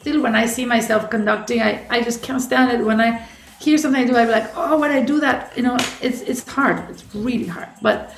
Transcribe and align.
still 0.00 0.22
when 0.22 0.34
I 0.34 0.46
see 0.46 0.64
myself 0.64 1.10
conducting, 1.10 1.62
I, 1.62 1.86
I 1.90 2.02
just 2.02 2.22
can't 2.22 2.40
stand 2.40 2.72
it. 2.72 2.84
When 2.84 3.00
I 3.00 3.26
hear 3.60 3.78
something 3.78 4.02
I 4.02 4.06
do, 4.06 4.16
I'm 4.16 4.30
like, 4.30 4.50
oh, 4.56 4.78
when 4.78 4.90
I 4.90 5.02
do 5.02 5.20
that, 5.20 5.52
you 5.56 5.62
know, 5.62 5.76
it's 6.00 6.22
it's 6.22 6.46
hard. 6.48 6.78
It's 6.90 7.04
really 7.14 7.46
hard. 7.46 7.68
But 7.82 8.14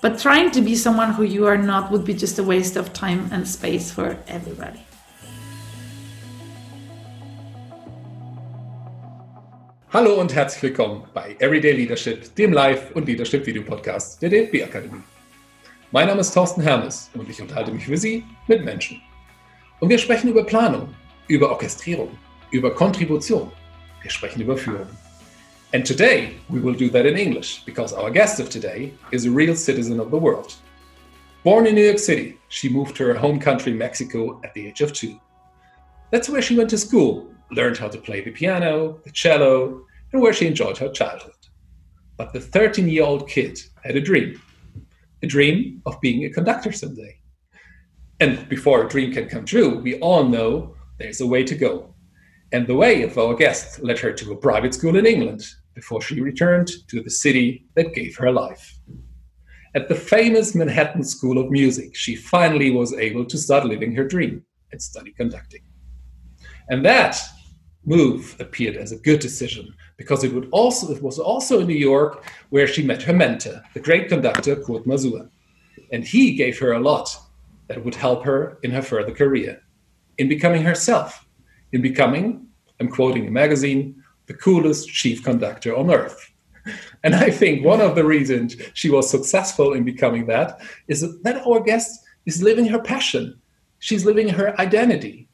but 0.00 0.18
trying 0.18 0.50
to 0.52 0.60
be 0.60 0.74
someone 0.74 1.12
who 1.12 1.24
you 1.24 1.46
are 1.46 1.58
not 1.58 1.90
would 1.90 2.04
be 2.04 2.14
just 2.14 2.38
a 2.38 2.44
waste 2.44 2.76
of 2.76 2.92
time 2.92 3.28
and 3.32 3.46
space 3.46 3.90
for 3.92 4.16
everybody. 4.28 4.80
Hallo 9.90 10.20
und 10.20 10.34
herzlich 10.34 10.62
willkommen 10.62 11.04
bei 11.14 11.34
Everyday 11.38 11.72
Leadership, 11.72 12.34
dem 12.36 12.52
Live- 12.52 12.90
und 12.94 13.06
Leadership-Video-Podcast 13.06 14.20
der 14.20 14.28
DFB 14.28 14.62
Akademie. 14.62 15.02
Mein 15.92 16.08
Name 16.08 16.20
ist 16.20 16.34
Thorsten 16.34 16.60
Hermes 16.60 17.10
und 17.14 17.30
ich 17.30 17.40
unterhalte 17.40 17.72
mich 17.72 17.86
für 17.86 17.96
Sie 17.96 18.22
mit 18.48 18.62
Menschen. 18.66 19.00
Und 19.80 19.90
wir 19.90 19.98
sprechen 19.98 20.28
über 20.28 20.44
Planung, 20.44 20.94
über 21.28 21.50
Orchestrierung, 21.50 22.10
über 22.50 22.74
Kontribution. 22.74 23.50
Wir 24.02 24.10
sprechen 24.10 24.40
über 24.42 24.56
Führung. 24.56 24.88
And 25.72 25.86
today 25.86 26.36
we 26.48 26.60
will 26.60 26.74
do 26.74 26.88
that 26.90 27.06
in 27.06 27.16
English 27.16 27.62
because 27.64 27.94
our 27.94 28.10
guest 28.10 28.40
of 28.40 28.48
today 28.48 28.92
is 29.12 29.26
a 29.26 29.30
real 29.30 29.54
citizen 29.54 30.00
of 30.00 30.10
the 30.10 30.16
world. 30.16 30.54
Born 31.44 31.66
in 31.66 31.74
New 31.74 31.84
York 31.84 31.98
City, 31.98 32.38
she 32.48 32.68
moved 32.68 32.96
to 32.96 33.04
her 33.04 33.14
home 33.14 33.38
country, 33.38 33.72
Mexico, 33.72 34.40
at 34.42 34.52
the 34.54 34.66
age 34.66 34.80
of 34.80 34.92
two. 34.92 35.20
That's 36.10 36.28
where 36.28 36.42
she 36.42 36.56
went 36.56 36.70
to 36.70 36.78
school, 36.78 37.28
learned 37.50 37.76
how 37.76 37.88
to 37.88 37.98
play 37.98 38.22
the 38.22 38.30
piano, 38.30 38.98
the 39.04 39.12
cello, 39.12 39.84
and 40.12 40.22
where 40.22 40.32
she 40.32 40.46
enjoyed 40.46 40.78
her 40.78 40.88
childhood. 40.88 41.34
But 42.16 42.32
the 42.32 42.40
13 42.40 42.88
year 42.88 43.04
old 43.04 43.28
kid 43.28 43.60
had 43.84 43.94
a 43.94 44.00
dream 44.00 44.40
a 45.22 45.26
dream 45.26 45.82
of 45.86 46.00
being 46.00 46.24
a 46.24 46.30
conductor 46.30 46.72
someday. 46.72 47.17
And 48.20 48.48
before 48.48 48.84
a 48.84 48.88
dream 48.88 49.12
can 49.12 49.28
come 49.28 49.44
true, 49.44 49.78
we 49.78 49.98
all 50.00 50.24
know 50.24 50.74
there's 50.98 51.20
a 51.20 51.26
way 51.26 51.44
to 51.44 51.54
go. 51.54 51.94
And 52.50 52.66
the 52.66 52.74
way 52.74 53.02
of 53.02 53.16
our 53.16 53.34
guest 53.34 53.80
led 53.82 53.98
her 54.00 54.12
to 54.12 54.32
a 54.32 54.36
private 54.36 54.74
school 54.74 54.96
in 54.96 55.06
England 55.06 55.46
before 55.74 56.00
she 56.00 56.20
returned 56.20 56.68
to 56.88 57.02
the 57.02 57.10
city 57.10 57.66
that 57.76 57.94
gave 57.94 58.16
her 58.16 58.32
life. 58.32 58.76
At 59.74 59.88
the 59.88 59.94
famous 59.94 60.54
Manhattan 60.54 61.04
School 61.04 61.38
of 61.38 61.50
Music, 61.50 61.94
she 61.94 62.16
finally 62.16 62.70
was 62.70 62.92
able 62.94 63.24
to 63.26 63.38
start 63.38 63.66
living 63.66 63.94
her 63.94 64.04
dream 64.04 64.44
and 64.72 64.82
study 64.82 65.12
conducting. 65.12 65.62
And 66.68 66.84
that 66.84 67.20
move 67.84 68.34
appeared 68.40 68.76
as 68.76 68.90
a 68.92 68.98
good 68.98 69.20
decision 69.20 69.72
because 69.96 70.24
it 70.24 70.32
would 70.32 70.48
also 70.50 70.92
it 70.92 71.02
was 71.02 71.18
also 71.18 71.60
in 71.60 71.68
New 71.68 71.74
York 71.74 72.24
where 72.50 72.66
she 72.66 72.82
met 72.82 73.02
her 73.02 73.12
mentor, 73.12 73.62
the 73.74 73.80
great 73.80 74.08
conductor 74.08 74.56
Kurt 74.56 74.84
Masur. 74.84 75.28
And 75.92 76.02
he 76.04 76.34
gave 76.34 76.58
her 76.58 76.72
a 76.72 76.80
lot 76.80 77.08
that 77.68 77.84
would 77.84 77.94
help 77.94 78.24
her 78.24 78.58
in 78.62 78.70
her 78.70 78.82
further 78.82 79.12
career, 79.12 79.60
in 80.18 80.28
becoming 80.28 80.62
herself, 80.62 81.26
in 81.72 81.82
becoming, 81.82 82.46
I'm 82.80 82.88
quoting 82.88 83.26
a 83.26 83.30
magazine, 83.30 84.02
the 84.26 84.34
coolest 84.34 84.88
chief 84.88 85.22
conductor 85.22 85.76
on 85.76 85.90
earth. 85.90 86.32
And 87.04 87.14
I 87.14 87.30
think 87.30 87.64
one 87.64 87.80
of 87.80 87.94
the 87.94 88.04
reasons 88.04 88.56
she 88.74 88.90
was 88.90 89.08
successful 89.08 89.72
in 89.72 89.84
becoming 89.84 90.26
that 90.26 90.60
is 90.88 91.00
that 91.22 91.46
our 91.46 91.60
guest 91.60 92.04
is 92.26 92.42
living 92.42 92.66
her 92.66 92.80
passion. 92.80 93.40
She's 93.78 94.04
living 94.04 94.28
her 94.28 94.60
identity. 94.60 95.28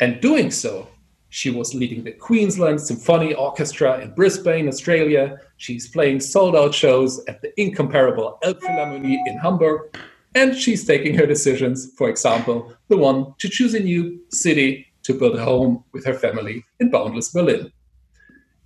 And 0.00 0.20
doing 0.20 0.50
so, 0.50 0.88
she 1.28 1.50
was 1.50 1.74
leading 1.74 2.02
the 2.02 2.12
Queensland 2.12 2.80
Symphony 2.80 3.34
Orchestra 3.34 4.00
in 4.00 4.12
Brisbane, 4.14 4.66
Australia. 4.66 5.38
She's 5.58 5.86
playing 5.88 6.20
sold 6.20 6.56
out 6.56 6.74
shows 6.74 7.24
at 7.28 7.40
the 7.40 7.52
incomparable 7.60 8.38
Elbphilharmonie 8.42 9.18
in 9.26 9.38
Hamburg. 9.38 9.96
And 10.34 10.54
she's 10.54 10.86
taking 10.86 11.14
her 11.16 11.26
decisions, 11.26 11.92
for 11.96 12.08
example, 12.08 12.72
the 12.88 12.96
one 12.96 13.34
to 13.38 13.48
choose 13.48 13.74
a 13.74 13.80
new 13.80 14.20
city 14.30 14.86
to 15.02 15.14
build 15.14 15.36
a 15.36 15.44
home 15.44 15.84
with 15.92 16.04
her 16.04 16.14
family 16.14 16.64
in 16.78 16.90
boundless 16.90 17.30
Berlin. 17.30 17.72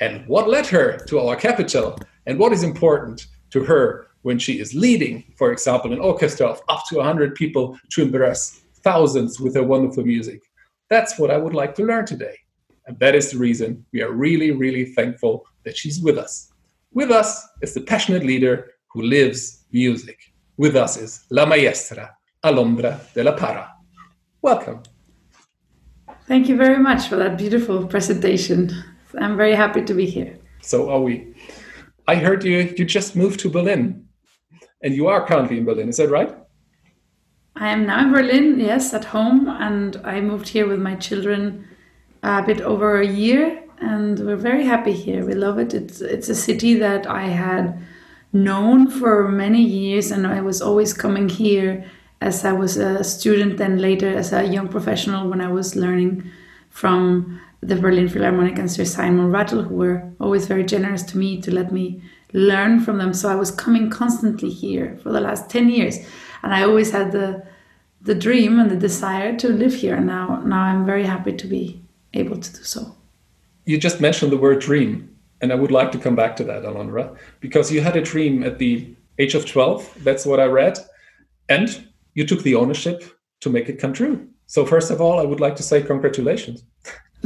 And 0.01 0.27
what 0.27 0.49
led 0.49 0.67
her 0.67 0.99
to 1.09 1.21
our 1.21 1.37
capital, 1.37 1.99
and 2.27 2.39
what 2.39 2.53
is 2.53 2.63
important 2.63 3.27
to 3.51 3.65
her 3.65 4.09
when 4.23 4.39
she 4.39 4.59
is 4.59 4.75
leading, 4.75 5.25
for 5.37 5.53
example, 5.53 5.93
an 5.93 6.01
orchestra 6.01 6.47
of 6.47 6.61
up 6.69 6.83
to 6.89 6.97
100 6.97 7.35
people 7.35 7.79
to 7.91 8.03
impress 8.03 8.61
thousands 8.83 9.41
with 9.41 9.55
her 9.55 9.63
wonderful 9.63 10.05
music. 10.05 10.43
That's 10.91 11.19
what 11.19 11.31
I 11.31 11.39
would 11.39 11.55
like 11.55 11.75
to 11.77 11.85
learn 11.85 12.05
today. 12.05 12.37
And 12.87 12.99
that 12.99 13.15
is 13.15 13.31
the 13.31 13.39
reason 13.39 13.87
we 13.93 14.03
are 14.03 14.13
really, 14.13 14.51
really 14.51 14.85
thankful 14.85 15.47
that 15.65 15.77
she's 15.77 16.03
with 16.03 16.19
us. 16.19 16.53
With 16.93 17.11
us 17.11 17.47
is 17.63 17.73
the 17.73 17.81
passionate 17.81 18.25
leader 18.25 18.73
who 18.93 19.03
lives 19.03 19.65
music. 19.73 20.34
With 20.57 20.77
us 20.77 20.97
is 20.97 21.25
La 21.31 21.47
Maestra, 21.47 22.17
Alondra 22.45 23.01
de 23.13 23.25
la 23.25 23.33
Parra. 23.33 23.73
Welcome. 24.41 24.83
Thank 26.27 26.49
you 26.49 26.57
very 26.57 26.79
much 26.79 27.09
for 27.09 27.17
that 27.17 27.37
beautiful 27.37 27.87
presentation. 27.87 28.71
I'm 29.19 29.37
very 29.37 29.55
happy 29.55 29.83
to 29.83 29.95
be 29.95 30.07
here. 30.07 30.39
So 30.63 30.91
are 30.91 31.01
we. 31.01 31.35
I 32.07 32.17
heard 32.17 32.45
you 32.45 32.73
you 32.77 32.85
just 32.85 33.17
moved 33.17 33.41
to 33.41 33.51
Berlin 33.51 34.05
and 34.83 34.95
you 34.95 35.09
are 35.09 35.27
currently 35.27 35.59
in 35.59 35.65
Berlin, 35.65 35.89
is 35.89 35.97
that 35.97 36.11
right? 36.11 36.33
I 37.57 37.69
am 37.69 37.87
now 37.87 38.01
in 38.01 38.13
Berlin, 38.13 38.61
yes, 38.61 38.93
at 38.93 39.07
home, 39.07 39.49
and 39.49 39.97
I 40.05 40.21
moved 40.21 40.49
here 40.49 40.67
with 40.67 40.81
my 40.81 40.95
children 40.97 41.67
a 42.23 42.43
bit 42.43 42.61
over 42.61 43.01
a 43.01 43.07
year, 43.07 43.63
and 43.79 44.19
we're 44.21 44.37
very 44.37 44.65
happy 44.65 44.93
here. 44.93 45.25
We 45.25 45.35
love 45.35 45.59
it. 45.59 45.73
It's 45.73 46.01
it's 46.01 46.29
a 46.29 46.35
city 46.35 46.75
that 46.75 47.07
I 47.07 47.27
had 47.29 47.79
known 48.35 48.91
for 48.91 49.29
many 49.29 49.63
years, 49.63 50.11
and 50.11 50.27
I 50.27 50.43
was 50.43 50.61
always 50.61 50.93
coming 50.93 51.29
here 51.29 51.85
as 52.21 52.45
I 52.45 52.53
was 52.53 52.77
a 52.77 53.05
student, 53.05 53.59
then 53.59 53.79
later 53.79 54.09
as 54.09 54.33
a 54.33 54.45
young 54.45 54.69
professional 54.69 55.29
when 55.31 55.41
I 55.41 55.51
was 55.51 55.77
learning 55.77 56.31
from 56.71 57.41
the 57.61 57.77
Berlin 57.77 58.09
Philharmonic 58.09 58.59
and 58.59 58.71
Sir 58.71 58.85
Simon 58.85 59.31
Rattle, 59.31 59.63
who 59.63 59.77
were 59.77 60.11
always 60.21 60.47
very 60.47 60.65
generous 60.65 61.03
to 61.05 61.19
me 61.19 61.41
to 61.41 61.51
let 61.51 61.73
me 61.73 62.03
learn 62.33 62.81
from 62.81 62.99
them. 62.99 63.15
So 63.15 63.31
I 63.31 63.37
was 63.37 63.51
coming 63.51 63.89
constantly 63.89 64.51
here 64.51 64.99
for 65.03 65.13
the 65.13 65.21
last 65.21 65.49
10 65.49 65.71
years. 65.71 65.99
And 66.43 66.53
I 66.53 66.63
always 66.63 66.91
had 66.91 67.13
the 67.13 67.47
the 68.03 68.15
dream 68.15 68.61
and 68.61 68.71
the 68.71 68.77
desire 68.77 69.35
to 69.35 69.49
live 69.49 69.75
here. 69.75 69.95
And 69.95 70.07
now 70.07 70.43
now 70.45 70.63
I'm 70.63 70.85
very 70.85 71.05
happy 71.05 71.33
to 71.33 71.47
be 71.47 71.81
able 72.13 72.39
to 72.39 72.53
do 72.53 72.63
so. 72.63 72.95
You 73.65 73.79
just 73.79 74.01
mentioned 74.01 74.31
the 74.31 74.37
word 74.37 74.61
dream. 74.61 75.14
And 75.45 75.53
I 75.53 75.57
would 75.57 75.71
like 75.71 75.93
to 75.93 75.99
come 75.99 76.17
back 76.17 76.37
to 76.37 76.45
that, 76.45 76.63
Alondra, 76.63 77.15
because 77.41 77.71
you 77.71 77.83
had 77.83 77.99
a 77.99 78.01
dream 78.01 78.43
at 78.45 78.59
the 78.59 78.97
age 79.19 79.35
of 79.35 79.45
12. 79.45 80.03
That's 80.03 80.25
what 80.25 80.41
I 80.41 80.47
read. 80.47 80.79
And 81.51 81.87
you 82.15 82.27
took 82.27 82.43
the 82.43 82.55
ownership 82.55 83.05
to 83.41 83.51
make 83.51 83.69
it 83.69 83.79
come 83.79 83.93
true. 83.93 84.27
So, 84.47 84.65
first 84.65 84.91
of 84.91 85.03
all, 85.03 85.21
I 85.21 85.25
would 85.25 85.41
like 85.41 85.55
to 85.57 85.63
say 85.63 85.83
congratulations. 85.83 86.65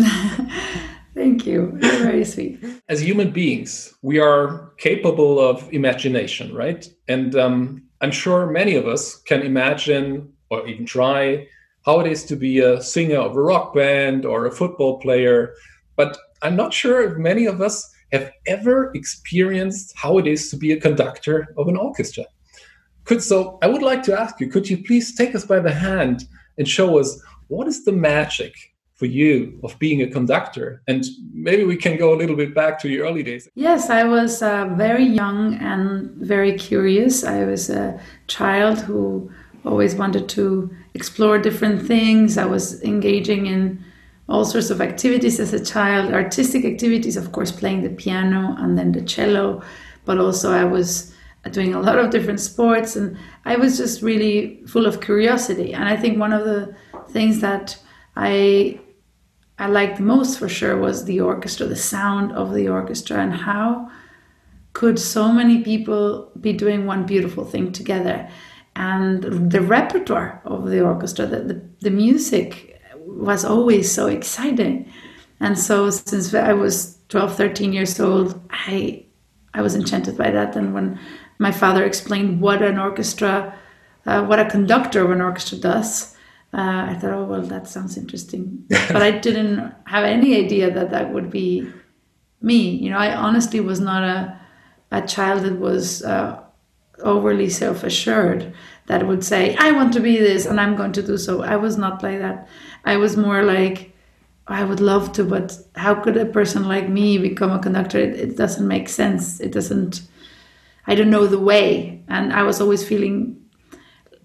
Thank 1.15 1.47
you. 1.47 1.79
You're 1.81 2.03
very 2.11 2.25
sweet. 2.25 2.59
As 2.89 3.01
human 3.01 3.31
beings, 3.31 3.95
we 4.03 4.19
are 4.19 4.73
capable 4.79 5.39
of 5.39 5.73
imagination, 5.73 6.53
right? 6.53 6.89
And 7.07 7.37
um, 7.37 7.85
I'm 8.01 8.11
sure 8.11 8.51
many 8.51 8.75
of 8.75 8.89
us 8.89 9.15
can 9.15 9.43
imagine 9.43 10.33
or 10.51 10.67
even 10.67 10.87
try 10.87 11.47
how 11.87 12.01
it 12.01 12.11
is 12.11 12.25
to 12.25 12.35
be 12.35 12.59
a 12.59 12.83
singer 12.83 13.19
of 13.19 13.37
a 13.37 13.41
rock 13.41 13.77
band 13.77 14.27
or 14.27 14.45
a 14.45 14.51
football 14.51 14.99
player. 14.99 15.55
But 15.95 16.19
I'm 16.43 16.57
not 16.57 16.75
sure 16.75 17.01
if 17.01 17.17
many 17.17 17.47
of 17.47 17.61
us 17.61 17.89
have 18.13 18.33
ever 18.47 18.91
experienced 18.95 19.93
how 19.97 20.19
it 20.19 20.27
is 20.27 20.51
to 20.51 20.57
be 20.57 20.73
a 20.73 20.81
conductor 20.81 21.55
of 21.57 21.69
an 21.69 21.77
orchestra. 21.77 22.25
Could 23.05 23.23
so 23.23 23.59
I 23.63 23.69
would 23.69 23.83
like 23.83 24.03
to 24.05 24.19
ask 24.19 24.39
you, 24.41 24.49
could 24.49 24.69
you 24.69 24.83
please 24.83 25.15
take 25.15 25.35
us 25.35 25.45
by 25.45 25.61
the 25.61 25.73
hand 25.73 26.27
and 26.59 26.69
show 26.69 26.99
us 26.99 27.21
what 27.49 27.67
is 27.67 27.85
the 27.85 27.93
magic 27.93 28.55
for 28.95 29.07
you 29.07 29.59
of 29.63 29.79
being 29.79 30.03
a 30.03 30.11
conductor? 30.11 30.83
And 30.87 31.05
maybe 31.33 31.65
we 31.65 31.77
can 31.77 31.97
go 31.97 32.13
a 32.13 32.17
little 32.17 32.37
bit 32.37 32.55
back 32.55 32.79
to 32.81 32.89
your 32.89 33.07
early 33.07 33.23
days. 33.23 33.49
Yes, 33.55 33.89
I 33.89 34.05
was 34.05 34.43
uh, 34.43 34.67
very 34.77 35.05
young 35.05 35.55
and 35.55 36.11
very 36.17 36.59
curious. 36.59 37.25
I 37.25 37.45
was 37.45 37.71
a 37.71 37.99
child 38.27 38.81
who 38.81 39.31
always 39.65 39.95
wanted 39.95 40.29
to 40.31 40.71
explore 40.95 41.39
different 41.39 41.87
things. 41.87 42.37
I 42.37 42.45
was 42.45 42.83
engaging 42.83 43.47
in 43.47 43.83
all 44.29 44.45
sorts 44.45 44.71
of 44.71 44.81
activities 44.81 45.41
as 45.41 45.53
a 45.53 45.65
child, 45.65 46.13
artistic 46.13 46.65
activities, 46.65 47.17
of 47.17 47.33
course, 47.33 47.51
playing 47.51 47.83
the 47.83 47.91
piano 47.91 48.55
and 48.59 48.77
then 48.77 48.93
the 48.93 49.03
cello, 49.03 49.63
but 50.05 50.19
also 50.19 50.53
I 50.53 50.65
was 50.65 51.15
uh, 51.45 51.51
doing 51.51 51.75
a 51.75 51.81
lot 51.81 51.99
of 51.99 52.11
different 52.11 52.41
sports 52.41 52.95
and 52.95 53.17
I 53.45 53.57
was 53.57 53.79
just 53.79 54.03
really 54.03 54.61
full 54.67 54.87
of 54.87 55.01
curiosity. 55.01 55.73
And 55.73 55.85
I 55.85 55.97
think 55.97 56.19
one 56.19 56.33
of 56.33 56.45
the 56.45 56.75
things 57.09 57.41
that 57.41 57.79
I 58.17 58.81
I 59.61 59.67
liked 59.67 59.99
most 59.99 60.39
for 60.39 60.49
sure 60.49 60.77
was 60.77 61.05
the 61.05 61.21
orchestra, 61.21 61.67
the 61.67 61.75
sound 61.75 62.31
of 62.33 62.55
the 62.55 62.69
orchestra, 62.69 63.19
and 63.19 63.35
how 63.35 63.91
could 64.73 65.01
so 65.01 65.33
many 65.33 65.65
people 65.65 66.31
be 66.41 66.53
doing 66.53 66.87
one 66.87 67.05
beautiful 67.07 67.45
thing 67.45 67.73
together. 67.73 68.29
And 68.77 69.51
the 69.51 69.61
repertoire 69.61 70.41
of 70.45 70.71
the 70.71 70.81
orchestra, 70.81 71.27
the, 71.27 71.41
the, 71.41 71.63
the 71.81 71.91
music 71.91 72.68
was 73.09 73.45
always 73.45 73.91
so 73.91 74.07
exciting. 74.07 74.91
And 75.41 75.59
so 75.59 75.91
since 75.91 76.35
I 76.35 76.53
was 76.53 76.99
12, 77.09 77.37
13 77.37 77.73
years 77.73 77.99
old, 78.01 78.41
I 78.51 79.05
I 79.55 79.63
was 79.63 79.75
enchanted 79.75 80.17
by 80.17 80.31
that. 80.31 80.57
And 80.57 80.75
when 80.75 81.01
my 81.39 81.51
father 81.53 81.85
explained 81.85 82.41
what 82.41 82.63
an 82.63 82.79
orchestra, 82.79 83.57
uh, 84.07 84.25
what 84.25 84.39
a 84.39 84.51
conductor 84.51 85.05
of 85.05 85.11
an 85.11 85.21
orchestra 85.21 85.59
does, 85.59 86.15
uh, 86.53 86.87
I 86.91 86.95
thought, 86.95 87.13
oh 87.13 87.25
well, 87.25 87.43
that 87.43 87.69
sounds 87.69 87.97
interesting, 87.97 88.65
but 88.69 89.03
I 89.03 89.11
didn't 89.11 89.73
have 89.87 90.05
any 90.05 90.37
idea 90.37 90.71
that 90.71 90.91
that 90.91 91.13
would 91.13 91.31
be 91.31 91.71
me. 92.41 92.71
You 92.71 92.91
know, 92.91 92.99
I 92.99 93.15
honestly 93.15 93.61
was 93.61 93.81
not 93.81 94.03
a 94.03 94.39
a 94.91 95.07
child 95.07 95.43
that 95.45 95.59
was 95.59 96.03
uh, 96.03 96.41
overly 97.01 97.49
self 97.51 97.85
assured 97.85 98.55
that 98.89 99.07
would 99.07 99.23
say, 99.23 99.55
I 99.57 99.71
want 99.73 99.93
to 99.93 100.01
be 100.01 100.17
this 100.17 100.47
and 100.47 100.59
I'm 100.59 100.75
going 100.75 100.93
to 100.93 101.03
do 101.03 101.19
so. 101.19 101.43
I 101.43 101.57
was 101.57 101.77
not 101.77 102.03
like 102.03 102.19
that. 102.21 102.49
I 102.85 102.97
was 102.97 103.17
more 103.17 103.43
like, 103.43 103.93
I 104.47 104.65
would 104.65 104.81
love 104.81 105.13
to, 105.13 105.25
but 105.25 105.57
how 105.77 105.95
could 105.95 106.17
a 106.17 106.25
person 106.25 106.67
like 106.67 106.89
me 106.89 107.19
become 107.19 107.51
a 107.51 107.59
conductor? 107.59 107.99
It, 107.99 108.19
it 108.19 108.37
doesn't 108.37 108.67
make 108.67 108.89
sense. 108.89 109.41
It 109.41 109.53
doesn't, 109.53 110.01
I 110.87 110.95
don't 110.95 111.11
know 111.11 111.27
the 111.27 111.39
way. 111.39 112.03
And 112.09 112.33
I 112.33 112.43
was 112.43 112.63
always 112.63 112.83
feeling 112.83 113.39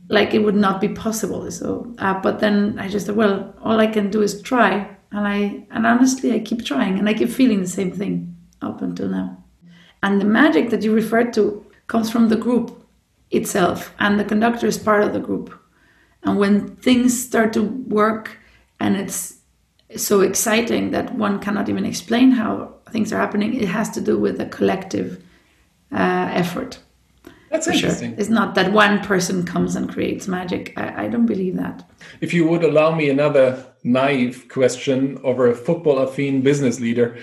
like 0.08 0.34
it 0.34 0.40
would 0.40 0.56
not 0.56 0.80
be 0.80 0.88
possible. 0.88 1.52
So, 1.52 1.94
uh, 1.98 2.22
but 2.22 2.40
then 2.40 2.80
I 2.80 2.88
just 2.88 3.08
thought, 3.08 3.18
well, 3.18 3.54
all 3.62 3.82
I 3.82 3.88
can 3.88 4.10
do 4.10 4.22
is 4.22 4.42
try. 4.42 4.90
And 5.12 5.28
I, 5.28 5.68
and 5.72 5.86
honestly, 5.86 6.34
I 6.34 6.40
keep 6.40 6.64
trying 6.64 6.98
and 7.00 7.10
I 7.10 7.14
keep 7.14 7.30
feeling 7.30 7.60
the 7.60 7.68
same 7.68 7.92
thing 7.92 8.34
up 8.62 8.82
until 8.82 9.10
now. 9.10 9.44
And 10.02 10.22
the 10.22 10.26
magic 10.26 10.70
that 10.70 10.84
you 10.84 10.94
referred 10.94 11.34
to 11.34 11.66
comes 11.88 12.10
from 12.10 12.30
the 12.30 12.38
group 12.38 12.83
itself, 13.34 13.94
and 14.00 14.20
the 14.20 14.24
conductor 14.24 14.68
is 14.68 14.78
part 14.78 15.04
of 15.04 15.14
the 15.14 15.20
group. 15.20 15.54
And 16.24 16.40
when 16.40 16.76
things 16.78 17.22
start 17.22 17.54
to 17.54 17.64
work 17.64 18.38
and 18.80 18.96
it's 18.96 19.40
so 19.96 20.22
exciting 20.22 20.92
that 20.92 21.14
one 21.16 21.40
cannot 21.40 21.70
even 21.70 21.86
explain 21.86 22.32
how 22.32 22.74
things 22.92 23.12
are 23.12 23.18
happening, 23.18 23.54
it 23.54 23.68
has 23.68 23.90
to 23.92 24.02
do 24.02 24.18
with 24.18 24.40
a 24.40 24.46
collective 24.46 25.24
uh, 25.92 26.30
effort. 26.32 26.80
That's 27.50 27.68
interesting. 27.68 28.12
Sure. 28.12 28.20
It's 28.20 28.30
not 28.30 28.56
that 28.56 28.72
one 28.72 29.00
person 29.02 29.46
comes 29.46 29.76
and 29.76 29.88
creates 29.88 30.28
magic. 30.28 30.74
I, 30.76 31.06
I, 31.06 31.08
don't 31.08 31.28
believe 31.28 31.56
that. 31.58 31.88
If 32.20 32.34
you 32.34 32.48
would 32.48 32.64
allow 32.64 32.96
me 32.96 33.10
another 33.12 33.64
naive 33.84 34.48
question 34.50 35.20
over 35.24 35.48
a 35.48 35.56
football 35.56 35.98
affine 35.98 36.42
business 36.42 36.80
leader 36.80 37.16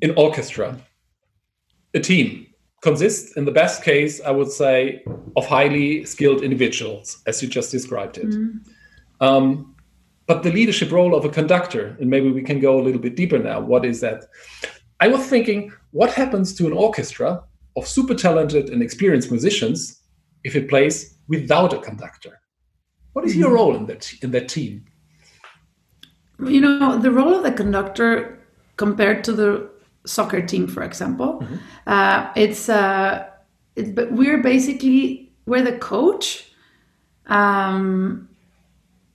in 0.00 0.14
orchestra, 0.16 0.78
a 1.92 2.00
team 2.00 2.46
consists, 2.80 3.36
in 3.36 3.44
the 3.44 3.52
best 3.52 3.82
case, 3.82 4.20
I 4.20 4.30
would 4.30 4.50
say, 4.50 5.02
of 5.36 5.46
highly 5.46 6.04
skilled 6.04 6.42
individuals, 6.42 7.22
as 7.26 7.42
you 7.42 7.48
just 7.48 7.70
described 7.70 8.18
it. 8.18 8.30
Mm. 8.30 8.60
Um, 9.20 9.76
but 10.26 10.42
the 10.42 10.52
leadership 10.52 10.90
role 10.92 11.14
of 11.14 11.24
a 11.24 11.28
conductor, 11.28 11.96
and 12.00 12.08
maybe 12.08 12.30
we 12.30 12.42
can 12.42 12.60
go 12.60 12.80
a 12.80 12.82
little 12.82 13.00
bit 13.00 13.16
deeper 13.16 13.38
now. 13.38 13.60
What 13.60 13.84
is 13.84 14.00
that? 14.00 14.24
I 15.00 15.08
was 15.08 15.26
thinking, 15.26 15.72
what 15.90 16.12
happens 16.12 16.54
to 16.54 16.66
an 16.66 16.72
orchestra 16.72 17.42
of 17.76 17.86
super 17.86 18.14
talented 18.14 18.70
and 18.70 18.82
experienced 18.82 19.30
musicians 19.30 20.00
if 20.44 20.56
it 20.56 20.68
plays 20.68 21.18
without 21.28 21.72
a 21.72 21.78
conductor? 21.78 22.40
What 23.12 23.24
is 23.24 23.36
your 23.36 23.50
mm. 23.50 23.54
role 23.54 23.76
in 23.76 23.86
that 23.86 24.12
in 24.22 24.30
that 24.30 24.48
team? 24.48 24.84
You 26.38 26.60
know, 26.60 26.98
the 26.98 27.10
role 27.10 27.34
of 27.34 27.42
the 27.42 27.52
conductor 27.52 28.38
compared 28.76 29.24
to 29.24 29.32
the 29.32 29.68
soccer 30.06 30.42
team, 30.42 30.66
for 30.66 30.82
example. 30.82 31.40
Mm-hmm. 31.40 31.56
Uh, 31.86 32.32
it's 32.36 32.68
uh, 32.68 33.26
it, 33.76 33.94
but 33.94 34.12
we're 34.12 34.42
basically 34.42 35.32
we're 35.46 35.62
the 35.62 35.78
coach, 35.78 36.52
um, 37.26 38.28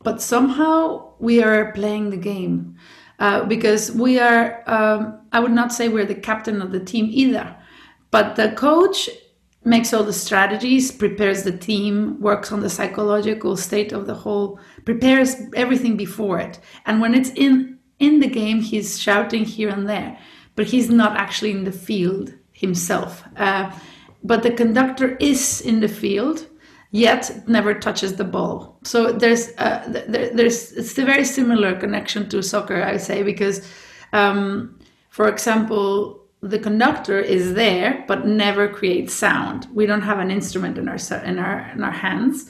but 0.04 0.22
somehow 0.22 1.14
we 1.20 1.42
are 1.44 1.72
playing 1.72 2.10
the 2.10 2.18
game 2.18 2.76
uh, 3.20 3.46
because 3.46 3.92
we 3.92 4.20
are. 4.20 4.64
Um, 4.68 5.22
I 5.32 5.40
would 5.40 5.52
not 5.52 5.74
say 5.74 5.90
we're 5.90 6.06
the 6.06 6.16
captain 6.16 6.62
of 6.62 6.72
the 6.72 6.80
team 6.80 7.08
either, 7.12 7.56
but 8.12 8.36
the 8.36 8.52
coach 8.52 9.10
makes 9.68 9.94
all 9.94 10.04
the 10.04 10.14
strategies, 10.14 10.92
prepares 10.92 11.42
the 11.42 11.58
team, 11.58 12.22
works 12.22 12.52
on 12.52 12.60
the 12.60 12.70
psychological 12.70 13.58
state 13.58 13.92
of 13.92 14.06
the 14.06 14.14
whole, 14.14 14.60
prepares 14.86 15.36
everything 15.56 15.98
before 15.98 16.40
it, 16.40 16.60
and 16.86 17.02
when 17.02 17.16
it's 17.16 17.32
in 17.32 17.80
in 17.98 18.20
the 18.20 18.28
game, 18.28 18.62
he's 18.62 19.00
shouting 19.00 19.46
here 19.46 19.70
and 19.70 19.88
there 19.90 20.18
but 20.56 20.68
he's 20.68 20.90
not 20.90 21.18
actually 21.18 21.52
in 21.52 21.64
the 21.64 21.72
field 21.72 22.34
himself. 22.52 23.24
Uh, 23.36 23.72
but 24.24 24.42
the 24.42 24.52
conductor 24.52 25.16
is 25.18 25.62
in 25.62 25.82
the 25.82 25.88
field, 25.88 26.48
yet 26.92 27.48
never 27.48 27.74
touches 27.74 28.16
the 28.16 28.24
ball. 28.24 28.80
So 28.84 29.12
there's 29.12 29.50
uh, 29.58 29.84
there, 29.88 30.30
there's 30.34 30.72
it's 30.72 30.98
a 30.98 31.06
very 31.06 31.26
similar 31.26 31.76
connection 31.76 32.28
to 32.30 32.42
soccer, 32.42 32.82
I 32.82 32.98
say, 32.98 33.22
because, 33.22 33.68
um, 34.14 34.80
for 35.10 35.28
example, 35.28 36.22
the 36.42 36.60
conductor 36.60 37.20
is 37.20 37.54
there 37.54 38.04
but 38.08 38.26
never 38.26 38.68
creates 38.68 39.14
sound. 39.14 39.68
We 39.74 39.86
don't 39.86 40.02
have 40.02 40.20
an 40.20 40.32
instrument 40.32 40.78
in 40.78 40.88
our 40.88 40.98
in 41.24 41.38
our 41.38 41.72
in 41.76 41.84
our 41.84 41.92
hands, 41.92 42.50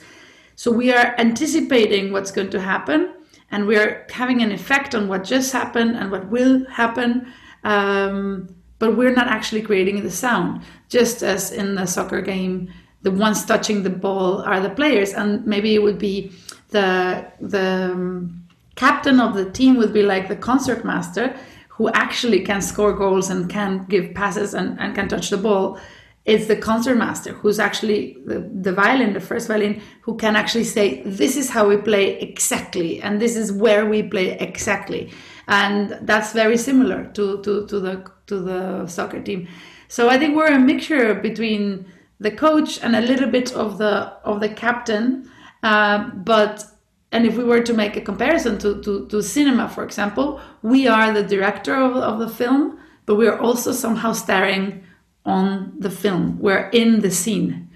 so 0.56 0.72
we 0.72 0.94
are 0.94 1.16
anticipating 1.18 2.13
what's 2.13 2.31
going 2.31 2.52
to 2.52 2.62
happen, 2.62 3.13
and 3.52 3.68
we're 3.68 4.06
having 4.12 4.42
an 4.42 4.52
effect 4.52 4.96
on 4.96 5.07
what 5.07 5.24
just 5.24 5.52
happened 5.52 5.98
and 5.98 6.12
what 6.12 6.30
will 6.30 6.66
happen 6.69 7.34
um, 7.66 8.48
but 8.80 8.96
we're 8.96 9.14
not 9.14 9.28
actually 9.28 9.62
creating 9.62 10.04
the 10.04 10.12
sound. 10.12 10.62
Just 10.88 11.24
as 11.24 11.52
in 11.52 11.76
the 11.76 11.86
soccer 11.86 12.22
game, 12.22 12.72
the 13.02 13.12
ones 13.12 13.46
touching 13.46 13.84
the 13.84 13.90
ball 13.90 14.42
are 14.44 14.60
the 14.62 14.70
players, 14.70 15.14
and 15.14 15.46
maybe 15.46 15.76
it 15.76 15.84
would 15.84 16.00
be 16.00 16.32
the 16.70 17.26
the 17.42 17.92
um, 17.92 18.46
captain 18.76 19.20
of 19.20 19.34
the 19.34 19.50
team 19.52 19.78
would 19.78 19.94
be 19.94 20.04
like 20.04 20.28
the 20.28 20.36
concert 20.36 20.86
master 20.86 21.36
who 21.70 21.90
actually 21.90 22.42
can 22.42 22.62
score 22.62 22.94
goals 22.94 23.30
and 23.30 23.50
can 23.50 23.86
give 23.90 24.14
passes 24.14 24.54
and, 24.54 24.80
and 24.80 24.96
can 24.96 25.08
touch 25.08 25.30
the 25.30 25.38
ball 25.38 25.80
it's 26.26 26.48
the 26.48 26.56
concert 26.56 26.96
master 26.96 27.34
who's 27.34 27.60
actually 27.60 28.18
the, 28.26 28.40
the 28.40 28.74
violin 28.74 29.14
the 29.14 29.20
first 29.20 29.48
violin 29.48 29.82
who 30.02 30.18
can 30.18 30.36
actually 30.36 30.64
say 30.64 31.02
this 31.04 31.38
is 31.38 31.50
how 31.50 31.68
we 31.68 31.78
play 31.78 32.20
exactly 32.20 33.02
and 33.02 33.22
this 33.22 33.36
is 33.36 33.52
where 33.52 33.86
we 33.86 34.02
play 34.04 34.32
exactly 34.40 35.10
and 35.47 35.97
that's 36.01 36.33
very 36.33 36.57
similar 36.57 37.06
to, 37.13 37.42
to, 37.44 37.65
to 37.68 37.80
the 37.80 38.12
to 38.27 38.39
the 38.39 38.88
soccer 38.88 39.21
team. 39.21 39.47
So 39.88 40.09
I 40.09 40.18
think 40.18 40.36
we're 40.36 40.53
a 40.53 40.59
mixture 40.59 41.13
between 41.13 41.86
the 42.19 42.31
coach 42.31 42.80
and 42.81 42.95
a 42.95 43.01
little 43.01 43.30
bit 43.30 43.53
of 43.53 43.77
the 43.77 44.13
of 44.24 44.39
the 44.39 44.50
captain. 44.50 45.30
Uh, 45.62 46.09
but 46.09 46.65
and 47.12 47.25
if 47.25 47.38
we 47.38 47.44
were 47.44 47.62
to 47.62 47.74
make 47.74 47.95
a 47.95 48.01
comparison 48.01 48.57
to, 48.59 48.81
to, 48.81 49.07
to 49.07 49.21
cinema, 49.21 49.69
for 49.69 49.83
example, 49.83 50.42
we 50.63 50.88
are 50.88 51.13
the 51.13 51.24
director 51.24 51.74
of, 51.74 51.95
of 51.95 52.19
the 52.19 52.27
film, 52.27 52.77
but 53.06 53.15
we 53.15 53.27
are 53.27 53.39
also 53.39 53.71
somehow 53.71 54.12
starring 54.12 54.83
on 55.24 55.74
the 55.80 55.89
film. 55.89 56.39
We're 56.39 56.69
in 56.69 57.00
the 57.00 57.12
scene, 57.12 57.69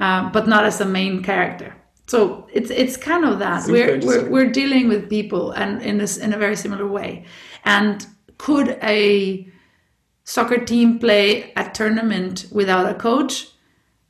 uh, 0.00 0.28
but 0.30 0.48
not 0.48 0.64
as 0.64 0.80
a 0.80 0.84
main 0.84 1.22
character 1.22 1.76
so 2.06 2.46
it's 2.52 2.70
it's 2.70 2.96
kind 2.96 3.24
of 3.24 3.38
that. 3.38 3.66
We're, 3.66 3.98
we're 4.00 4.28
we're 4.28 4.50
dealing 4.50 4.88
with 4.88 5.08
people 5.08 5.52
and 5.52 5.82
in 5.82 5.98
this 5.98 6.16
in 6.18 6.32
a 6.32 6.38
very 6.38 6.56
similar 6.56 6.86
way. 6.86 7.24
And 7.64 8.06
could 8.36 8.78
a 8.82 9.48
soccer 10.24 10.58
team 10.58 10.98
play 10.98 11.52
a 11.56 11.70
tournament 11.70 12.46
without 12.50 12.90
a 12.90 12.94
coach? 12.94 13.48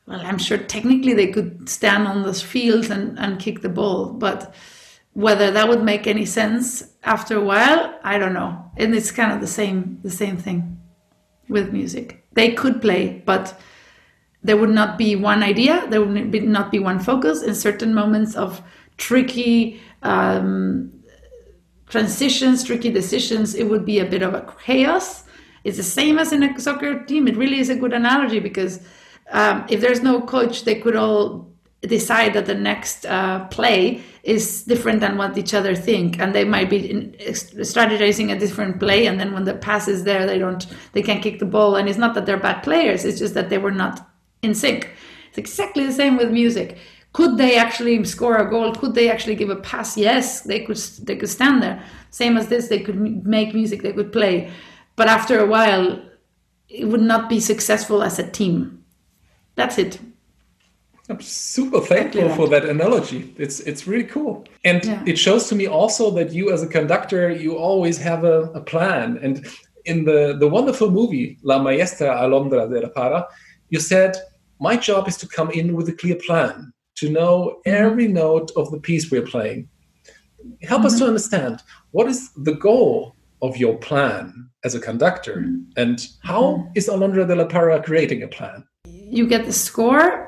Well 0.07 0.21
i'm 0.21 0.37
sure 0.37 0.57
technically 0.57 1.13
they 1.13 1.27
could 1.27 1.67
stand 1.67 2.07
on 2.07 2.21
those 2.21 2.41
fields 2.41 2.91
and, 2.91 3.17
and 3.17 3.39
kick 3.39 3.61
the 3.61 3.69
ball 3.69 4.13
but 4.13 4.53
whether 5.13 5.49
that 5.49 5.67
would 5.67 5.81
make 5.81 6.05
any 6.05 6.25
sense 6.25 6.93
after 7.03 7.37
a 7.37 7.43
while 7.43 7.99
i 8.03 8.19
don't 8.19 8.33
know. 8.33 8.71
And 8.77 8.93
it's 8.93 9.11
kind 9.11 9.31
of 9.31 9.41
the 9.41 9.47
same 9.47 9.99
the 10.03 10.11
same 10.11 10.37
thing 10.37 10.79
with 11.49 11.71
music. 11.71 12.23
They 12.33 12.51
could 12.53 12.81
play 12.81 13.23
but 13.25 13.59
there 14.45 14.57
would 14.57 14.69
not 14.69 14.97
be 14.97 15.15
one 15.15 15.41
idea, 15.41 15.87
there 15.89 16.03
would 16.03 16.29
be, 16.29 16.39
not 16.39 16.71
be 16.71 16.77
one 16.77 16.99
focus. 16.99 17.41
In 17.41 17.55
certain 17.55 17.95
moments 17.95 18.35
of 18.35 18.61
tricky 18.97 19.81
um, 20.03 20.91
transitions, 21.87 22.63
tricky 22.63 22.91
decisions, 22.91 23.55
it 23.55 23.63
would 23.63 23.85
be 23.85 23.97
a 23.99 24.05
bit 24.05 24.21
of 24.21 24.35
a 24.35 24.53
chaos. 24.63 25.23
It's 25.63 25.77
the 25.77 25.83
same 25.83 26.19
as 26.19 26.31
in 26.31 26.43
a 26.43 26.59
soccer 26.59 27.03
team. 27.05 27.27
It 27.27 27.35
really 27.35 27.59
is 27.59 27.69
a 27.69 27.75
good 27.75 27.91
analogy 27.91 28.39
because 28.39 28.81
um, 29.31 29.65
if 29.67 29.81
there's 29.81 30.03
no 30.03 30.21
coach, 30.21 30.63
they 30.63 30.75
could 30.75 30.95
all 30.95 31.51
decide 31.81 32.33
that 32.33 32.45
the 32.45 32.53
next 32.53 33.07
uh, 33.07 33.45
play 33.47 34.03
is 34.23 34.63
different 34.63 34.99
than 34.99 35.17
what 35.17 35.37
each 35.37 35.53
other 35.55 35.75
think 35.75 36.19
and 36.19 36.33
they 36.33 36.43
might 36.43 36.69
be 36.69 36.89
in, 36.89 37.11
strategizing 37.19 38.31
a 38.31 38.39
different 38.39 38.79
play 38.79 39.05
and 39.05 39.19
then 39.19 39.33
when 39.33 39.43
the 39.43 39.53
pass 39.53 39.87
is 39.87 40.03
there 40.03 40.25
they 40.25 40.39
don't 40.39 40.65
they 40.93 41.03
can't 41.03 41.21
kick 41.21 41.37
the 41.37 41.45
ball 41.45 41.75
and 41.75 41.87
it's 41.87 41.99
not 41.99 42.15
that 42.15 42.25
they're 42.25 42.39
bad 42.39 42.63
players 42.63 43.05
it's 43.05 43.19
just 43.19 43.35
that 43.35 43.51
they 43.51 43.59
were 43.59 43.71
not 43.71 44.14
in 44.45 44.55
sync. 44.55 44.89
It's 45.29 45.37
exactly 45.37 45.85
the 45.85 45.91
same 45.91 46.15
with 46.17 46.31
music. 46.31 46.77
Could 47.11 47.37
they 47.37 47.57
actually 47.57 48.03
score 48.05 48.37
a 48.37 48.49
goal? 48.49 48.73
Could 48.73 48.93
they 48.93 49.09
actually 49.09 49.35
give 49.35 49.49
a 49.49 49.55
pass? 49.55 49.97
Yes, 49.97 50.41
they 50.41 50.59
could. 50.65 50.77
They 51.07 51.15
could 51.15 51.29
stand 51.29 51.63
there. 51.63 51.81
Same 52.09 52.37
as 52.37 52.47
this, 52.47 52.67
they 52.67 52.79
could 52.79 53.25
make 53.25 53.53
music. 53.53 53.81
They 53.81 53.93
could 53.93 54.11
play, 54.11 54.51
but 54.95 55.07
after 55.07 55.39
a 55.39 55.45
while, 55.45 56.01
it 56.69 56.85
would 56.85 57.01
not 57.01 57.29
be 57.29 57.39
successful 57.39 58.03
as 58.03 58.19
a 58.19 58.29
team. 58.29 58.83
That's 59.55 59.77
it. 59.77 59.99
I'm 61.07 61.21
super 61.21 61.81
thankful 61.81 62.29
for 62.29 62.47
that 62.49 62.65
analogy. 62.65 63.33
It's 63.37 63.59
it's 63.61 63.85
really 63.87 64.05
cool, 64.05 64.45
and 64.63 64.83
yeah. 64.83 65.03
it 65.05 65.17
shows 65.17 65.47
to 65.49 65.55
me 65.55 65.67
also 65.67 66.11
that 66.11 66.33
you, 66.33 66.51
as 66.51 66.63
a 66.63 66.67
conductor, 66.67 67.29
you 67.29 67.57
always 67.57 67.97
have 67.97 68.23
a, 68.23 68.43
a 68.55 68.61
plan. 68.61 69.19
And 69.21 69.45
in 69.85 70.03
the 70.03 70.35
the 70.39 70.47
wonderful 70.47 70.89
movie 70.89 71.37
La 71.43 71.59
Maestra 71.59 72.07
Alondra 72.07 72.67
de 72.67 72.81
la 72.81 72.89
Parra, 72.89 73.27
you 73.69 73.79
said 73.79 74.17
my 74.59 74.77
job 74.77 75.07
is 75.07 75.17
to 75.17 75.27
come 75.27 75.51
in 75.51 75.75
with 75.75 75.89
a 75.89 75.93
clear 75.93 76.15
plan, 76.15 76.73
to 76.95 77.09
know 77.09 77.61
every 77.65 78.07
note 78.07 78.51
of 78.55 78.71
the 78.71 78.79
piece 78.79 79.11
we're 79.11 79.21
playing. 79.21 79.69
help 80.63 80.79
mm-hmm. 80.79 80.87
us 80.87 80.99
to 80.99 81.07
understand 81.07 81.63
what 81.91 82.07
is 82.07 82.31
the 82.43 82.53
goal 82.53 83.15
of 83.41 83.57
your 83.57 83.77
plan 83.77 84.49
as 84.63 84.75
a 84.75 84.79
conductor 84.79 85.37
mm-hmm. 85.37 85.81
and 85.81 86.07
how 86.23 86.41
mm-hmm. 86.43 86.71
is 86.75 86.87
Alondra 86.87 87.27
de 87.27 87.35
la 87.35 87.45
Parra 87.45 87.81
creating 87.81 88.23
a 88.23 88.27
plan? 88.27 88.63
You 88.85 89.27
get 89.27 89.45
the 89.45 89.53
score 89.53 90.25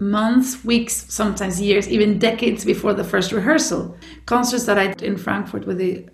months, 0.00 0.64
weeks, 0.64 1.06
sometimes 1.08 1.60
years, 1.60 1.88
even 1.88 2.18
decades 2.18 2.64
before 2.64 2.94
the 2.94 3.04
first 3.04 3.32
rehearsal. 3.32 3.96
Concerts 4.26 4.66
that 4.66 4.78
I 4.78 4.88
did 4.88 5.02
in 5.02 5.16
Frankfurt 5.16 5.66
with 5.66 5.78
the 5.78 6.08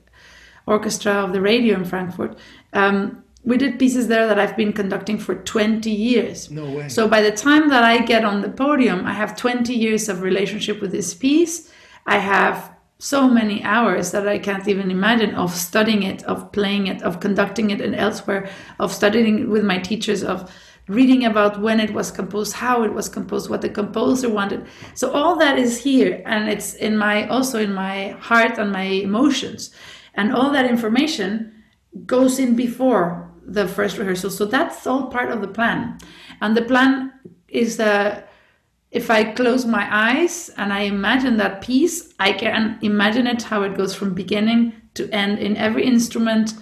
orchestra 0.66 1.12
of 1.12 1.33
the 1.33 1.40
radio 1.40 1.76
in 1.76 1.85
Frankfurt. 1.85 2.38
Um, 2.73 3.25
we 3.50 3.57
did 3.57 3.80
pieces 3.80 4.07
there 4.07 4.28
that 4.28 4.38
I've 4.38 4.57
been 4.57 4.73
conducting 4.73 5.19
for 5.19 5.35
20 5.35 5.90
years. 5.90 6.52
No 6.52 6.71
way. 6.71 6.88
So 6.88 7.09
by 7.09 7.21
the 7.21 7.33
time 7.33 7.69
that 7.71 7.83
I 7.83 7.99
get 7.99 8.25
on 8.25 8.42
the 8.42 8.49
podium, 8.49 9.04
I 9.04 9.12
have 9.12 9.37
20 9.37 9.75
years 9.75 10.09
of 10.09 10.23
relationship 10.23 10.80
with 10.80 10.92
this 10.92 11.14
piece. 11.14 11.69
I 12.07 12.19
have 12.19 12.73
so 12.99 13.28
many 13.28 13.61
hours 13.64 14.12
that 14.12 14.28
I 14.28 14.38
can't 14.38 14.69
even 14.69 14.88
imagine 14.88 15.35
of 15.35 15.52
studying 15.52 16.04
it, 16.04 16.23
of 16.25 16.52
playing 16.52 16.87
it, 16.87 17.02
of 17.02 17.19
conducting 17.19 17.71
it 17.71 17.80
and 17.80 17.97
elsewhere, 17.97 18.49
of 18.78 18.92
studying 18.92 19.50
with 19.50 19.64
my 19.64 19.78
teachers, 19.78 20.23
of 20.23 20.49
reading 20.87 21.25
about 21.25 21.61
when 21.61 21.80
it 21.80 21.92
was 21.92 22.12
composed, 22.12 22.52
how 22.52 22.85
it 22.85 22.92
was 22.95 23.09
composed, 23.09 23.50
what 23.50 23.62
the 23.62 23.69
composer 23.69 24.28
wanted. 24.28 24.64
So 24.95 25.11
all 25.11 25.35
that 25.38 25.59
is 25.59 25.83
here 25.83 26.23
and 26.25 26.49
it's 26.49 26.75
in 26.75 26.97
my 26.97 27.26
also 27.26 27.59
in 27.59 27.75
my 27.75 28.11
heart 28.21 28.59
and 28.59 28.71
my 28.71 28.90
emotions. 29.09 29.75
And 30.14 30.33
all 30.33 30.52
that 30.52 30.66
information 30.66 31.64
goes 32.07 32.38
in 32.38 32.54
before 32.54 33.29
the 33.50 33.69
first 33.69 33.99
rehearsal. 33.99 34.30
So 34.30 34.45
that's 34.45 34.87
all 34.87 35.07
part 35.09 35.30
of 35.30 35.40
the 35.40 35.49
plan. 35.49 35.99
And 36.40 36.57
the 36.57 36.62
plan 36.62 37.12
is 37.49 37.76
that 37.76 38.30
if 38.90 39.11
I 39.11 39.33
close 39.33 39.64
my 39.66 39.87
eyes 39.90 40.50
and 40.57 40.73
I 40.73 40.80
imagine 40.80 41.37
that 41.37 41.61
piece, 41.61 42.12
I 42.19 42.33
can 42.33 42.78
imagine 42.83 43.26
it 43.26 43.42
how 43.42 43.62
it 43.62 43.76
goes 43.76 43.95
from 43.95 44.14
beginning 44.14 44.73
to 44.95 45.09
end 45.11 45.38
in 45.38 45.57
every 45.57 45.85
instrument 45.85 46.54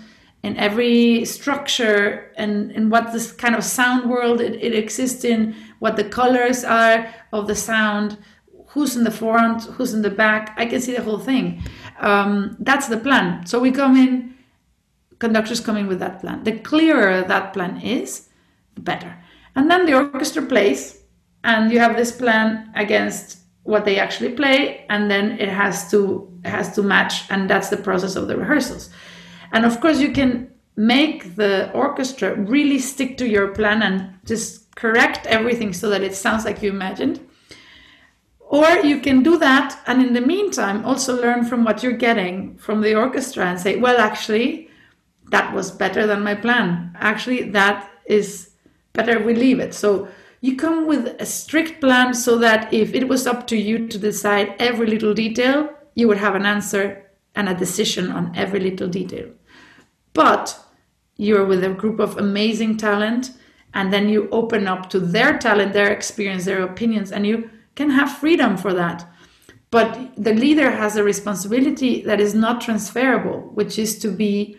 in 0.42 0.57
every 0.57 1.25
structure 1.25 2.33
and, 2.37 2.71
and 2.73 2.90
what 2.90 3.12
this 3.12 3.33
kind 3.33 3.54
of 3.54 3.64
sound 3.64 4.09
world 4.09 4.40
it, 4.40 4.54
it 4.62 4.75
exists 4.75 5.25
in, 5.25 5.54
what 5.80 5.97
the 5.97 6.04
colors 6.04 6.64
are 6.64 7.12
of 7.33 7.47
the 7.49 7.54
sound, 7.54 8.18
who's 8.68 8.97
in 8.97 9.04
the 9.04 9.11
front, 9.11 9.64
who's 9.64 9.95
in 9.95 10.02
the 10.02 10.11
back. 10.11 10.54
I 10.57 10.66
can 10.66 10.80
see 10.80 10.95
the 10.95 11.02
whole 11.02 11.18
thing. 11.18 11.62
Um, 12.00 12.57
that's 12.61 12.87
the 12.87 12.99
plan. 12.99 13.47
So 13.47 13.59
we 13.59 13.73
come 13.73 13.97
in, 13.97 14.35
conductors 15.18 15.60
come 15.60 15.76
in 15.76 15.87
with 15.87 15.98
that 16.00 16.20
plan. 16.20 16.44
The 16.44 16.58
clearer 16.58 17.22
that 17.22 17.52
plan 17.52 17.80
is, 17.80 18.28
the 18.75 18.80
better. 18.80 19.16
And 19.56 19.70
then 19.70 19.87
the 19.87 19.94
orchestra 19.94 20.42
plays, 20.42 20.98
and 21.44 21.70
you 21.72 21.78
have 21.80 21.96
this 21.96 22.12
plan 22.12 22.70
against 22.75 23.38
what 23.64 23.84
they 23.84 23.98
actually 23.98 24.32
play, 24.32 24.87
and 24.88 25.10
then 25.10 25.32
it 25.38 25.48
has 25.48 25.90
to 25.90 26.25
it 26.44 26.50
has 26.50 26.75
to 26.76 26.82
match, 26.82 27.30
and 27.30 27.50
that's 27.50 27.68
the 27.68 27.76
process 27.76 28.16
of 28.16 28.28
the 28.28 28.37
rehearsals. 28.37 28.90
And 29.52 29.64
of 29.64 29.80
course, 29.80 29.98
you 29.98 30.12
can 30.12 30.50
make 30.76 31.34
the 31.34 31.70
orchestra 31.72 32.37
really 32.37 32.78
stick 32.78 33.18
to 33.18 33.28
your 33.28 33.48
plan 33.48 33.82
and 33.82 34.14
just 34.25 34.72
correct 34.76 35.26
everything 35.26 35.72
so 35.72 35.90
that 35.90 36.02
it 36.02 36.14
sounds 36.14 36.44
like 36.44 36.62
you 36.62 36.70
imagined. 36.70 37.20
Or 38.38 38.64
you 38.78 39.00
can 39.00 39.22
do 39.25 39.37
that 39.38 39.78
and 39.88 40.00
in 40.00 40.14
the 40.14 40.20
meantime 40.20 40.84
also 40.84 41.20
learn 41.20 41.44
from 41.44 41.64
what 41.64 41.82
you're 41.82 41.92
getting 41.92 42.56
from 42.58 42.80
the 42.80 42.94
orchestra 42.94 43.44
and 43.46 43.60
say, 43.60 43.76
well, 43.76 43.98
actually, 43.98 44.67
that 45.30 45.54
was 45.54 45.70
better 45.70 46.06
than 46.06 46.23
my 46.23 46.35
plan. 46.35 46.97
Actually, 47.00 47.50
that 47.50 47.90
is 48.06 48.50
better 48.92 49.23
we 49.23 49.35
leave 49.35 49.61
it. 49.61 49.75
So 49.75 50.08
you 50.40 50.56
come 50.56 50.87
with 50.87 51.20
a 51.20 51.26
strict 51.26 51.80
plan 51.80 52.14
so 52.14 52.38
that 52.38 52.73
if 52.73 52.94
it 52.94 53.08
was 53.08 53.26
up 53.26 53.47
to 53.49 53.56
you 53.56 53.88
to 53.88 53.99
decide 53.99 54.54
every 54.58 54.87
little 54.87 55.14
detail, 55.14 55.70
you 55.94 56.08
would 56.08 56.18
have 56.18 56.35
an 56.35 56.47
answer 56.47 57.04
and 57.35 57.49
a 57.49 57.54
decision 57.54 58.11
on 58.11 58.32
every 58.37 58.61
little 58.61 58.88
detail. 58.88 59.28
But 60.12 60.58
you're 61.16 61.44
with 61.44 61.64
a 61.64 61.70
group 61.70 61.99
of 61.99 62.16
amazing 62.16 62.76
talent, 62.76 63.32
and 63.75 63.92
then 63.92 64.08
you 64.08 64.28
open 64.30 64.66
up 64.66 64.88
to 64.90 65.00
their 65.00 65.38
talent, 65.38 65.73
their 65.73 65.92
experience, 65.92 66.44
their 66.44 66.62
opinions, 66.62 67.12
and 67.12 67.26
you 67.26 67.50
can 67.75 67.90
have 67.90 68.18
freedom 68.18 68.56
for 68.56 68.73
that. 68.73 69.06
But 69.70 70.12
the 70.16 70.32
leader 70.32 70.70
has 70.70 70.97
a 70.97 71.04
responsibility 71.04 72.02
that 72.02 72.20
is 72.20 72.35
not 72.35 72.61
transferable, 72.61 73.50
which 73.54 73.78
is 73.78 73.99
to 73.99 74.11
be 74.11 74.58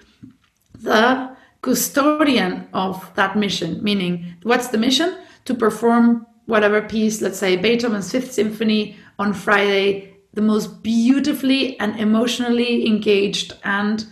the 0.81 1.35
custodian 1.61 2.67
of 2.73 3.11
that 3.15 3.35
mission. 3.35 3.83
Meaning, 3.83 4.35
what's 4.43 4.67
the 4.67 4.77
mission? 4.77 5.17
To 5.45 5.53
perform 5.53 6.25
whatever 6.45 6.81
piece, 6.81 7.21
let's 7.21 7.37
say 7.37 7.55
Beethoven's 7.55 8.11
Fifth 8.11 8.31
Symphony 8.31 8.97
on 9.17 9.33
Friday, 9.33 10.17
the 10.33 10.41
most 10.41 10.83
beautifully 10.83 11.79
and 11.79 11.99
emotionally 11.99 12.87
engaged 12.87 13.53
and 13.63 14.05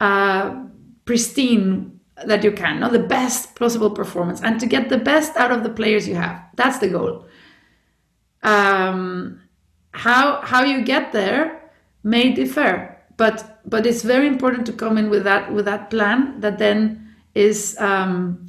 uh, 0.00 0.64
pristine 1.04 2.00
that 2.24 2.44
you 2.44 2.52
can, 2.52 2.80
not 2.80 2.92
the 2.92 2.98
best 2.98 3.54
possible 3.54 3.90
performance, 3.90 4.42
and 4.42 4.60
to 4.60 4.66
get 4.66 4.88
the 4.88 4.98
best 4.98 5.36
out 5.36 5.50
of 5.50 5.62
the 5.62 5.70
players 5.70 6.06
you 6.06 6.14
have. 6.14 6.42
That's 6.56 6.78
the 6.78 6.88
goal. 6.88 7.26
Um, 8.42 9.40
how 9.92 10.40
how 10.42 10.64
you 10.64 10.82
get 10.82 11.12
there 11.12 11.70
may 12.02 12.32
differ, 12.32 12.96
but 13.16 13.60
but 13.64 13.86
it's 13.86 14.02
very 14.02 14.26
important 14.26 14.66
to 14.66 14.72
come 14.72 14.98
in 14.98 15.10
with 15.10 15.24
that 15.24 15.52
with 15.52 15.64
that 15.64 15.90
plan 15.90 16.40
that 16.40 16.58
then 16.58 17.14
is 17.34 17.76
um, 17.78 18.48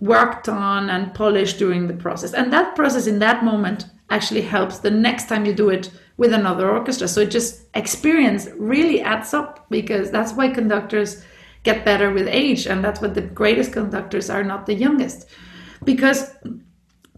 worked 0.00 0.48
on 0.48 0.90
and 0.90 1.14
polished 1.14 1.58
during 1.58 1.86
the 1.86 1.94
process, 1.94 2.32
and 2.34 2.52
that 2.52 2.74
process 2.74 3.06
in 3.06 3.18
that 3.18 3.44
moment 3.44 3.86
actually 4.10 4.42
helps 4.42 4.78
the 4.78 4.90
next 4.90 5.28
time 5.28 5.46
you 5.46 5.54
do 5.54 5.70
it 5.70 5.90
with 6.18 6.32
another 6.32 6.70
orchestra. 6.70 7.08
So 7.08 7.22
it 7.22 7.30
just 7.30 7.62
experience 7.74 8.48
really 8.56 9.00
adds 9.00 9.32
up 9.32 9.66
because 9.70 10.10
that's 10.10 10.34
why 10.34 10.48
conductors 10.50 11.24
get 11.62 11.84
better 11.84 12.12
with 12.12 12.28
age 12.28 12.66
and 12.66 12.84
that's 12.84 13.00
what 13.00 13.14
the 13.14 13.22
greatest 13.22 13.72
conductors 13.72 14.28
are 14.28 14.44
not 14.44 14.66
the 14.66 14.74
youngest. 14.74 15.28
Because 15.84 16.30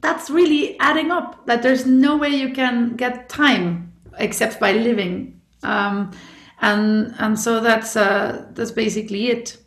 that's 0.00 0.30
really 0.30 0.78
adding 0.80 1.10
up 1.10 1.46
that 1.46 1.62
there's 1.62 1.86
no 1.86 2.16
way 2.16 2.28
you 2.28 2.52
can 2.52 2.94
get 2.96 3.28
time 3.28 3.92
except 4.18 4.60
by 4.60 4.72
living. 4.72 5.40
Um, 5.62 6.12
and 6.60 7.14
and 7.18 7.38
so 7.38 7.60
that's 7.60 7.96
uh, 7.96 8.46
that's 8.52 8.70
basically 8.70 9.28
it. 9.28 9.58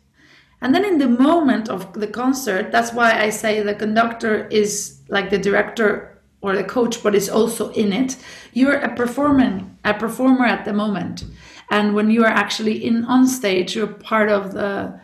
And 0.60 0.74
then 0.74 0.84
in 0.84 0.98
the 0.98 1.08
moment 1.08 1.68
of 1.68 1.92
the 1.92 2.08
concert 2.08 2.72
that's 2.72 2.92
why 2.92 3.12
i 3.12 3.30
say 3.30 3.62
the 3.62 3.74
conductor 3.74 4.48
is 4.48 5.00
like 5.08 5.30
the 5.30 5.38
director 5.38 6.20
or 6.40 6.56
the 6.56 6.64
coach 6.64 7.02
but 7.02 7.14
is 7.14 7.28
also 7.28 7.70
in 7.72 7.92
it. 7.92 8.16
You're 8.52 8.78
a 8.78 8.94
performer 8.94 9.64
a 9.84 9.94
performer 9.94 10.46
at 10.46 10.64
the 10.64 10.72
moment. 10.72 11.24
And 11.70 11.94
when 11.94 12.10
you 12.10 12.24
are 12.24 12.34
actually 12.44 12.84
in 12.84 13.04
on 13.04 13.26
stage 13.26 13.76
you're 13.76 13.86
part 13.86 14.30
of 14.30 14.52
the 14.52 15.00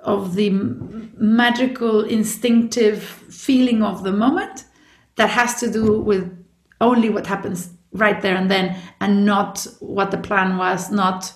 of 0.00 0.34
the 0.34 0.50
magical 1.16 2.02
instinctive 2.02 3.02
feeling 3.02 3.82
of 3.82 4.02
the 4.02 4.12
moment 4.12 4.64
that 5.16 5.30
has 5.30 5.60
to 5.60 5.70
do 5.70 6.00
with 6.00 6.44
only 6.80 7.08
what 7.08 7.26
happens 7.26 7.70
right 7.92 8.20
there 8.22 8.36
and 8.36 8.50
then 8.50 8.76
and 9.00 9.24
not 9.24 9.66
what 9.80 10.10
the 10.10 10.18
plan 10.18 10.56
was 10.56 10.90
not 10.90 11.32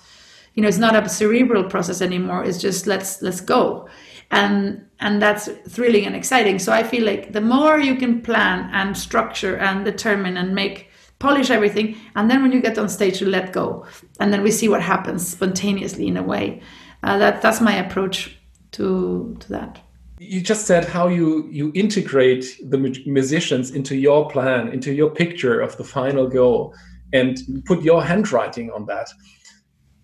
you 0.55 0.63
know 0.63 0.69
it's 0.69 0.79
not 0.79 0.97
a 0.97 1.09
cerebral 1.09 1.65
process 1.65 2.01
anymore 2.01 2.45
it's 2.45 2.59
just 2.59 2.87
let's 2.87 3.21
let's 3.23 3.41
go 3.41 3.89
and 4.31 4.85
and 5.01 5.21
that's 5.21 5.49
thrilling 5.69 6.07
and 6.07 6.17
exciting 6.17 6.59
so 6.59 6.73
i 6.73 6.83
feel 6.83 7.05
like 7.05 7.33
the 7.33 7.41
more 7.41 7.79
you 7.79 7.95
can 7.95 8.23
plan 8.23 8.69
and 8.73 8.97
structure 8.97 9.57
and 9.57 9.85
determine 9.85 10.37
and 10.37 10.55
make 10.55 10.91
polish 11.19 11.51
everything, 11.51 11.97
and 12.15 12.31
then 12.31 12.43
when 12.43 12.53
you 12.53 12.61
get 12.61 12.79
on 12.79 12.89
stage, 12.89 13.21
you 13.21 13.29
let 13.29 13.53
go, 13.53 13.87
and 14.21 14.33
then 14.33 14.43
we 14.43 14.51
see 14.51 14.69
what 14.69 14.83
happens 14.83 15.27
spontaneously 15.27 16.07
in 16.07 16.17
a 16.17 16.23
way. 16.23 16.61
Uh, 17.03 17.19
that 17.19 17.43
that's 17.43 17.61
my 17.61 17.75
approach 17.75 18.37
to 18.73 19.37
to 19.41 19.49
that. 19.51 19.81
You 20.19 20.41
just 20.41 20.67
said 20.67 20.85
how 20.85 21.09
you 21.09 21.49
you 21.51 21.73
integrate 21.75 22.45
the 22.71 22.79
musicians 23.07 23.71
into 23.73 23.97
your 23.97 24.31
plan, 24.31 24.69
into 24.69 24.93
your 24.93 25.11
picture 25.11 25.61
of 25.61 25.77
the 25.77 25.85
final 25.85 26.27
goal, 26.27 26.75
and 27.13 27.39
put 27.67 27.83
your 27.83 28.03
handwriting 28.03 28.71
on 28.71 28.87
that. 28.87 29.09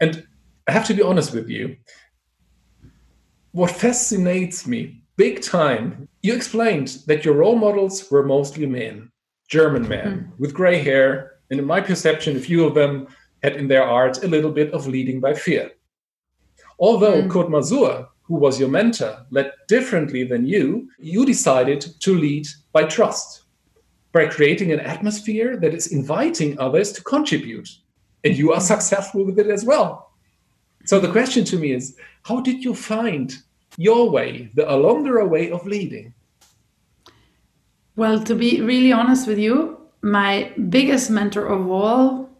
And 0.00 0.26
I 0.68 0.72
have 0.72 0.86
to 0.86 0.94
be 0.94 1.02
honest 1.02 1.32
with 1.32 1.48
you. 1.48 1.76
What 3.52 3.70
fascinates 3.70 4.66
me 4.66 5.02
big 5.16 5.42
time, 5.42 6.08
you 6.22 6.34
explained 6.34 6.98
that 7.06 7.24
your 7.24 7.34
role 7.34 7.56
models 7.56 8.10
were 8.10 8.24
mostly 8.24 8.66
men 8.66 9.12
German 9.48 9.86
men 9.86 10.10
mm. 10.10 10.40
with 10.40 10.54
gray 10.54 10.78
hair. 10.78 11.32
And 11.50 11.60
in 11.60 11.66
my 11.66 11.80
perception, 11.80 12.36
a 12.36 12.40
few 12.40 12.64
of 12.64 12.74
them 12.74 13.06
had 13.42 13.56
in 13.56 13.68
their 13.68 13.84
art 13.84 14.24
a 14.24 14.28
little 14.28 14.50
bit 14.50 14.72
of 14.72 14.86
leading 14.86 15.20
by 15.20 15.34
fear. 15.34 15.70
Although 16.78 17.22
mm. 17.22 17.30
Kurt 17.30 17.48
Masur, 17.48 18.06
who 18.32 18.38
was 18.38 18.58
your 18.58 18.70
mentor, 18.70 19.26
led 19.30 19.52
differently 19.68 20.24
than 20.24 20.46
you, 20.46 20.88
you 20.98 21.26
decided 21.26 21.82
to 22.00 22.16
lead 22.16 22.46
by 22.72 22.82
trust, 22.82 23.42
by 24.12 24.24
creating 24.24 24.72
an 24.72 24.80
atmosphere 24.80 25.58
that 25.58 25.74
is 25.74 25.92
inviting 25.92 26.58
others 26.58 26.92
to 26.92 27.02
contribute. 27.02 27.68
And 28.24 28.34
you 28.34 28.54
are 28.54 28.60
successful 28.60 29.26
with 29.26 29.38
it 29.38 29.48
as 29.48 29.66
well. 29.66 30.12
So 30.86 30.98
the 30.98 31.12
question 31.12 31.44
to 31.44 31.58
me 31.58 31.72
is 31.72 31.94
how 32.22 32.40
did 32.40 32.64
you 32.64 32.74
find 32.74 33.36
your 33.76 34.08
way, 34.08 34.50
the 34.54 34.62
Alondra 34.62 35.28
way 35.28 35.50
of 35.50 35.66
leading? 35.66 36.14
Well, 37.96 38.24
to 38.24 38.34
be 38.34 38.62
really 38.62 38.92
honest 38.92 39.28
with 39.28 39.38
you, 39.38 39.78
my 40.00 40.54
biggest 40.70 41.10
mentor 41.10 41.44
of 41.44 41.70
all 41.70 42.30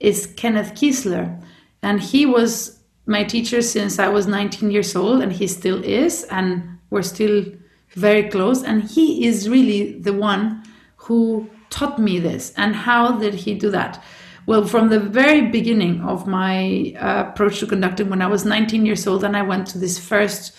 is 0.00 0.32
Kenneth 0.38 0.72
Kiesler. 0.72 1.38
And 1.82 2.00
he 2.00 2.24
was 2.24 2.77
my 3.08 3.24
teacher 3.24 3.62
since 3.62 3.98
I 3.98 4.08
was 4.08 4.26
19 4.26 4.70
years 4.70 4.94
old, 4.94 5.22
and 5.22 5.32
he 5.32 5.46
still 5.46 5.82
is. 5.82 6.24
And 6.24 6.78
we're 6.90 7.02
still 7.02 7.44
very 7.90 8.28
close. 8.28 8.62
And 8.62 8.84
he 8.84 9.26
is 9.26 9.48
really 9.48 9.98
the 9.98 10.12
one 10.12 10.62
who 10.96 11.48
taught 11.70 11.98
me 11.98 12.18
this. 12.18 12.52
And 12.56 12.76
how 12.76 13.18
did 13.18 13.34
he 13.34 13.54
do 13.54 13.70
that? 13.70 14.02
Well, 14.46 14.64
from 14.64 14.88
the 14.88 15.00
very 15.00 15.42
beginning 15.42 16.02
of 16.02 16.26
my 16.26 16.94
uh, 16.98 17.24
approach 17.28 17.60
to 17.60 17.66
conducting, 17.66 18.08
when 18.08 18.22
I 18.22 18.26
was 18.26 18.44
19 18.44 18.86
years 18.86 19.06
old, 19.06 19.24
and 19.24 19.36
I 19.36 19.42
went 19.42 19.66
to 19.68 19.78
this 19.78 19.98
first 19.98 20.56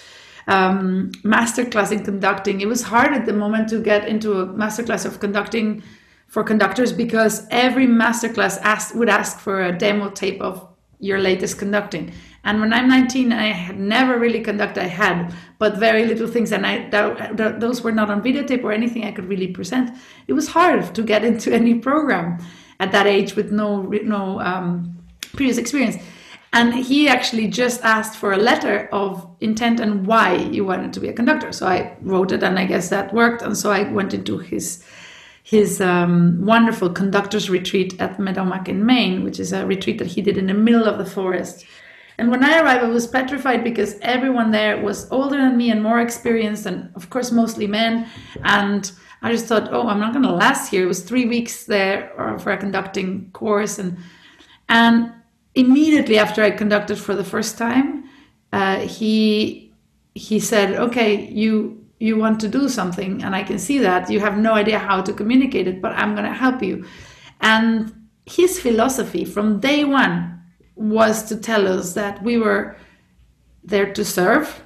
um, 0.47 1.11
masterclass 1.23 1.91
in 1.91 2.03
conducting, 2.03 2.61
it 2.61 2.67
was 2.67 2.83
hard 2.83 3.13
at 3.13 3.25
the 3.25 3.33
moment 3.33 3.69
to 3.69 3.79
get 3.79 4.07
into 4.07 4.41
a 4.41 4.47
masterclass 4.47 5.05
of 5.05 5.19
conducting 5.19 5.81
for 6.27 6.43
conductors 6.43 6.93
because 6.93 7.47
every 7.49 7.87
masterclass 7.87 8.59
asked, 8.61 8.95
would 8.95 9.09
ask 9.09 9.39
for 9.39 9.63
a 9.63 9.75
demo 9.75 10.09
tape 10.11 10.39
of 10.41 10.67
your 10.99 11.19
latest 11.19 11.57
conducting. 11.57 12.11
And 12.43 12.59
when 12.61 12.73
I'm 12.73 12.87
19, 12.87 13.33
I 13.33 13.47
had 13.47 13.79
never 13.79 14.17
really 14.17 14.41
conducted. 14.41 14.83
I 14.83 14.87
had, 14.87 15.33
but 15.57 15.77
very 15.77 16.05
little 16.05 16.27
things, 16.27 16.51
and 16.51 16.65
I 16.65 16.89
that, 16.89 17.37
that, 17.37 17.59
those 17.59 17.81
were 17.81 17.91
not 17.91 18.09
on 18.09 18.21
videotape 18.21 18.63
or 18.63 18.71
anything 18.71 19.03
I 19.03 19.11
could 19.11 19.25
really 19.25 19.47
present. 19.47 19.91
It 20.27 20.33
was 20.33 20.47
hard 20.47 20.95
to 20.95 21.03
get 21.03 21.23
into 21.23 21.53
any 21.61 21.75
program 21.75 22.39
at 22.79 22.91
that 22.91 23.07
age 23.07 23.35
with 23.35 23.51
no 23.51 23.81
no 23.81 24.39
um, 24.39 24.97
previous 25.33 25.57
experience. 25.57 25.97
And 26.51 26.73
he 26.73 27.07
actually 27.07 27.47
just 27.47 27.83
asked 27.83 28.15
for 28.15 28.31
a 28.33 28.37
letter 28.37 28.89
of 28.91 29.27
intent 29.39 29.79
and 29.79 30.07
why 30.07 30.35
you 30.35 30.65
wanted 30.65 30.93
to 30.93 30.99
be 30.99 31.07
a 31.07 31.13
conductor. 31.13 31.51
So 31.51 31.67
I 31.67 31.95
wrote 32.01 32.31
it, 32.31 32.41
and 32.41 32.57
I 32.57 32.65
guess 32.65 32.89
that 32.89 33.13
worked. 33.13 33.43
And 33.43 33.55
so 33.55 33.71
I 33.71 33.83
went 33.91 34.13
into 34.13 34.37
his 34.39 34.83
his 35.43 35.81
um, 35.81 36.45
wonderful 36.45 36.91
conductors 36.91 37.49
retreat 37.49 37.99
at 37.99 38.17
Medomak 38.17 38.67
in 38.67 38.85
Maine, 38.85 39.23
which 39.23 39.39
is 39.39 39.51
a 39.51 39.65
retreat 39.65 39.97
that 39.97 40.07
he 40.07 40.21
did 40.21 40.37
in 40.37 40.45
the 40.45 40.53
middle 40.53 40.85
of 40.85 40.99
the 40.99 41.05
forest. 41.05 41.65
And 42.19 42.29
when 42.29 42.43
I 42.43 42.59
arrived, 42.59 42.83
I 42.83 42.89
was 42.89 43.07
petrified 43.07 43.63
because 43.63 43.97
everyone 44.01 44.51
there 44.51 44.81
was 44.81 45.09
older 45.09 45.37
than 45.37 45.55
me 45.55 45.71
and 45.71 45.81
more 45.81 46.01
experienced, 46.01 46.65
and 46.65 46.91
of 46.95 47.09
course, 47.09 47.31
mostly 47.31 47.65
men. 47.65 48.07
And 48.43 48.91
I 49.21 49.31
just 49.31 49.45
thought, 49.45 49.69
oh, 49.71 49.87
I'm 49.87 49.99
not 49.99 50.11
going 50.13 50.25
to 50.25 50.31
last 50.31 50.69
here. 50.69 50.83
It 50.83 50.87
was 50.87 51.01
three 51.01 51.25
weeks 51.25 51.63
there 51.65 52.11
for 52.39 52.51
a 52.51 52.57
conducting 52.57 53.31
course, 53.31 53.79
and 53.79 53.97
and 54.67 55.13
immediately 55.55 56.19
after 56.19 56.43
I 56.43 56.51
conducted 56.51 56.97
for 56.97 57.15
the 57.15 57.23
first 57.23 57.57
time, 57.57 58.09
uh, 58.51 58.79
he 58.79 59.73
he 60.13 60.39
said, 60.39 60.75
okay, 60.75 61.29
you 61.29 61.85
you 61.99 62.17
want 62.17 62.39
to 62.41 62.47
do 62.47 62.67
something, 62.69 63.23
and 63.23 63.33
I 63.35 63.43
can 63.43 63.59
see 63.59 63.79
that 63.79 64.09
you 64.09 64.19
have 64.19 64.37
no 64.37 64.53
idea 64.53 64.79
how 64.79 65.01
to 65.01 65.13
communicate 65.13 65.67
it, 65.67 65.81
but 65.81 65.93
I'm 65.93 66.15
going 66.15 66.27
to 66.27 66.33
help 66.33 66.61
you. 66.61 66.85
And 67.41 67.93
his 68.25 68.59
philosophy 68.59 69.25
from 69.25 69.59
day 69.59 69.85
one 69.85 70.38
was 70.79 71.23
to 71.29 71.35
tell 71.35 71.67
us 71.67 71.93
that 71.93 72.23
we 72.23 72.37
were 72.37 72.75
there 73.63 73.93
to 73.93 74.03
serve. 74.05 74.63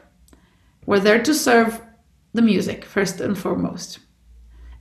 We're 0.85 0.99
there 0.99 1.21
to 1.23 1.33
serve 1.33 1.81
the 2.33 2.41
music 2.41 2.85
first 2.85 3.19
and 3.19 3.37
foremost 3.37 3.99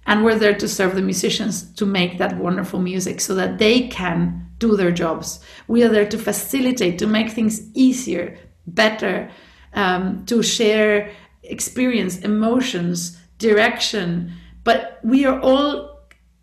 and 0.06 0.24
we're 0.24 0.38
there 0.38 0.54
to 0.54 0.68
serve 0.68 0.94
the 0.94 1.02
musicians 1.02 1.62
to 1.74 1.86
make 1.86 2.18
that 2.18 2.36
wonderful 2.36 2.80
music 2.80 3.20
so 3.20 3.34
that 3.34 3.58
they 3.58 3.88
can 3.88 4.48
do 4.58 4.76
their 4.76 4.90
jobs. 4.90 5.40
We 5.68 5.82
are 5.84 5.88
there 5.88 6.08
to 6.08 6.18
facilitate, 6.18 6.98
to 6.98 7.06
make 7.06 7.30
things 7.30 7.62
easier, 7.74 8.36
better, 8.66 9.30
um, 9.74 10.24
to 10.26 10.42
share 10.42 11.10
experience, 11.44 12.18
emotions, 12.18 13.18
direction. 13.38 14.32
But 14.64 15.00
we 15.04 15.24
are 15.24 15.40
all, 15.40 16.00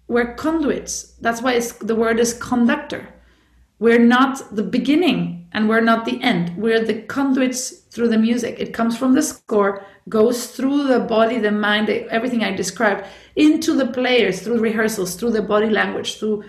we're 0.07 0.35
conduits. 0.35 1.15
That's 1.21 1.41
why 1.41 1.59
the 1.59 1.95
word 1.95 2.19
is 2.19 2.33
conductor. 2.33 3.07
We're 3.79 3.99
not 3.99 4.55
the 4.55 4.63
beginning 4.63 5.47
and 5.53 5.67
we're 5.67 5.81
not 5.81 6.05
the 6.05 6.21
end. 6.21 6.55
We're 6.57 6.83
the 6.83 7.01
conduits 7.03 7.69
through 7.91 8.09
the 8.09 8.17
music. 8.17 8.59
It 8.59 8.73
comes 8.73 8.97
from 8.97 9.15
the 9.15 9.21
score, 9.21 9.85
goes 10.09 10.47
through 10.47 10.87
the 10.87 10.99
body, 10.99 11.39
the 11.39 11.51
mind, 11.51 11.89
everything 11.89 12.43
I 12.43 12.53
described, 12.53 13.05
into 13.35 13.75
the 13.75 13.87
players 13.87 14.41
through 14.41 14.59
rehearsals, 14.59 15.15
through 15.15 15.31
the 15.31 15.41
body 15.41 15.69
language, 15.69 16.19
through 16.19 16.43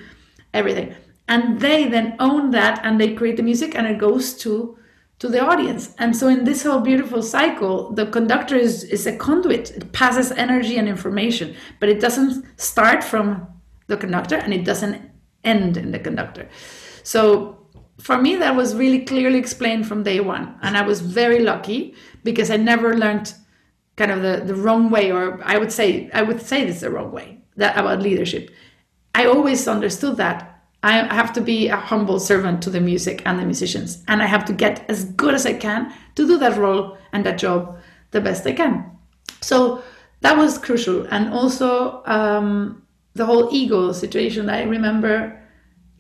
everything. 0.53 0.95
And 1.29 1.61
they 1.61 1.89
then 1.89 2.17
own 2.19 2.51
that 2.51 2.81
and 2.85 3.01
they 3.01 3.15
create 3.15 3.37
the 3.37 3.45
music 3.45 3.77
and 3.77 3.87
it 3.87 3.99
goes 3.99 4.35
to 4.39 4.77
to 5.21 5.29
the 5.29 5.39
audience. 5.39 5.95
And 5.99 6.17
so 6.17 6.29
in 6.29 6.45
this 6.45 6.63
whole 6.63 6.81
beautiful 6.81 7.23
cycle, 7.23 7.93
the 7.93 8.07
conductor 8.07 8.57
is, 8.57 8.85
is 8.85 9.07
a 9.07 9.15
conduit. 9.15 9.71
It 9.71 9.93
passes 9.93 10.33
energy 10.33 10.79
and 10.79 10.89
information, 10.89 11.55
but 11.79 11.91
it 11.91 12.01
doesn't 12.01 12.59
start 12.59 13.05
from 13.05 13.47
the 13.87 13.99
conductor 13.99 14.37
and 14.37 14.55
it 14.55 14.65
doesn't 14.65 15.11
end 15.45 15.77
in 15.77 15.91
the 15.91 15.99
conductor. 15.99 16.49
So 17.03 17.59
for 17.99 18.19
me, 18.19 18.37
that 18.37 18.57
was 18.57 18.75
really 18.75 19.05
clearly 19.05 19.39
explained 19.39 19.87
from 19.87 20.03
day 20.03 20.21
one. 20.21 20.59
And 20.63 20.77
I 20.77 20.83
was 20.83 21.01
very 21.01 21.41
lucky 21.41 21.95
because 22.25 22.51
I 22.51 22.57
never 22.57 22.97
learned 22.97 23.35
kind 23.97 24.11
of 24.11 24.23
the, 24.23 24.43
the 24.45 24.55
wrong 24.55 24.91
way, 24.91 25.13
or 25.13 25.41
I 25.45 25.59
would 25.59 25.71
say, 25.71 26.11
I 26.13 26.23
would 26.23 26.41
say 26.41 26.65
this 26.65 26.81
the 26.81 26.91
wrong 26.91 27.13
way 27.13 27.43
that 27.57 27.79
about 27.79 28.01
leadership. 28.01 28.51
I 29.15 29.27
always 29.27 29.69
understood 29.69 30.17
that 30.17 30.65
I 30.83 31.15
have 31.15 31.35
to 31.35 31.43
be 31.43 31.69
a 31.69 31.77
humble 31.77 32.19
servant 32.19 32.63
to 32.63 32.71
the 32.71 32.81
music 32.81 33.23
and 33.27 33.39
the 33.39 33.45
musicians, 33.45 34.03
and 34.09 34.23
I 34.23 34.27
have 34.27 34.47
to 34.47 34.55
get 34.55 34.89
as 34.89 35.05
good 35.05 35.35
as 35.35 35.45
I 35.45 35.53
can 35.53 35.93
to 36.15 36.27
do 36.27 36.39
that 36.39 36.57
role 36.57 36.97
and 37.13 37.27
that 37.27 37.37
job 37.37 37.79
the 38.13 38.21
best 38.21 38.47
I 38.47 38.53
can. 38.53 38.91
So 39.43 39.83
that 40.21 40.37
was 40.37 40.57
crucial. 40.57 41.07
And 41.11 41.35
also 41.35 42.03
um, 42.07 42.83
the 43.15 43.27
whole 43.27 43.49
ego 43.53 43.93
situation. 43.93 44.49
I 44.49 44.63
remember 44.63 45.40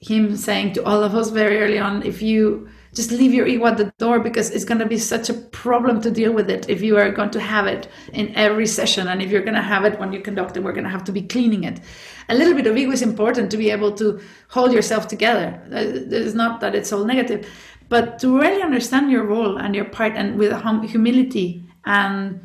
him 0.00 0.36
saying 0.36 0.72
to 0.72 0.84
all 0.84 1.02
of 1.02 1.14
us 1.14 1.30
very 1.30 1.60
early 1.60 1.78
on 1.78 2.02
if 2.02 2.22
you 2.22 2.68
just 2.92 3.12
leave 3.12 3.32
your 3.32 3.46
ego 3.46 3.66
at 3.66 3.76
the 3.76 3.92
door 3.98 4.18
because 4.18 4.50
it's 4.50 4.64
going 4.64 4.80
to 4.80 4.86
be 4.86 4.98
such 4.98 5.30
a 5.30 5.34
problem 5.34 6.00
to 6.00 6.10
deal 6.10 6.32
with 6.32 6.50
it 6.50 6.68
if 6.68 6.82
you 6.82 6.96
are 6.96 7.12
going 7.12 7.30
to 7.30 7.38
have 7.38 7.66
it 7.66 7.86
in 8.12 8.34
every 8.34 8.66
session. 8.66 9.06
And 9.06 9.22
if 9.22 9.30
you're 9.30 9.42
going 9.42 9.54
to 9.54 9.62
have 9.62 9.84
it 9.84 10.00
when 10.00 10.12
you 10.12 10.20
conduct 10.20 10.56
it 10.56 10.64
we're 10.64 10.72
going 10.72 10.84
to 10.84 10.90
have 10.90 11.04
to 11.04 11.12
be 11.12 11.22
cleaning 11.22 11.62
it. 11.64 11.80
A 12.28 12.34
little 12.34 12.54
bit 12.54 12.66
of 12.66 12.76
ego 12.76 12.90
is 12.90 13.02
important 13.02 13.50
to 13.52 13.56
be 13.56 13.70
able 13.70 13.92
to 13.92 14.20
hold 14.48 14.72
yourself 14.72 15.06
together. 15.06 15.62
It's 15.70 16.34
not 16.34 16.60
that 16.60 16.74
it's 16.74 16.92
all 16.92 17.04
negative 17.04 17.46
but 17.90 18.20
to 18.20 18.38
really 18.38 18.62
understand 18.62 19.10
your 19.10 19.24
role 19.24 19.58
and 19.58 19.74
your 19.74 19.84
part 19.84 20.12
and 20.14 20.38
with 20.38 20.52
hum- 20.52 20.86
humility 20.86 21.62
and 21.84 22.40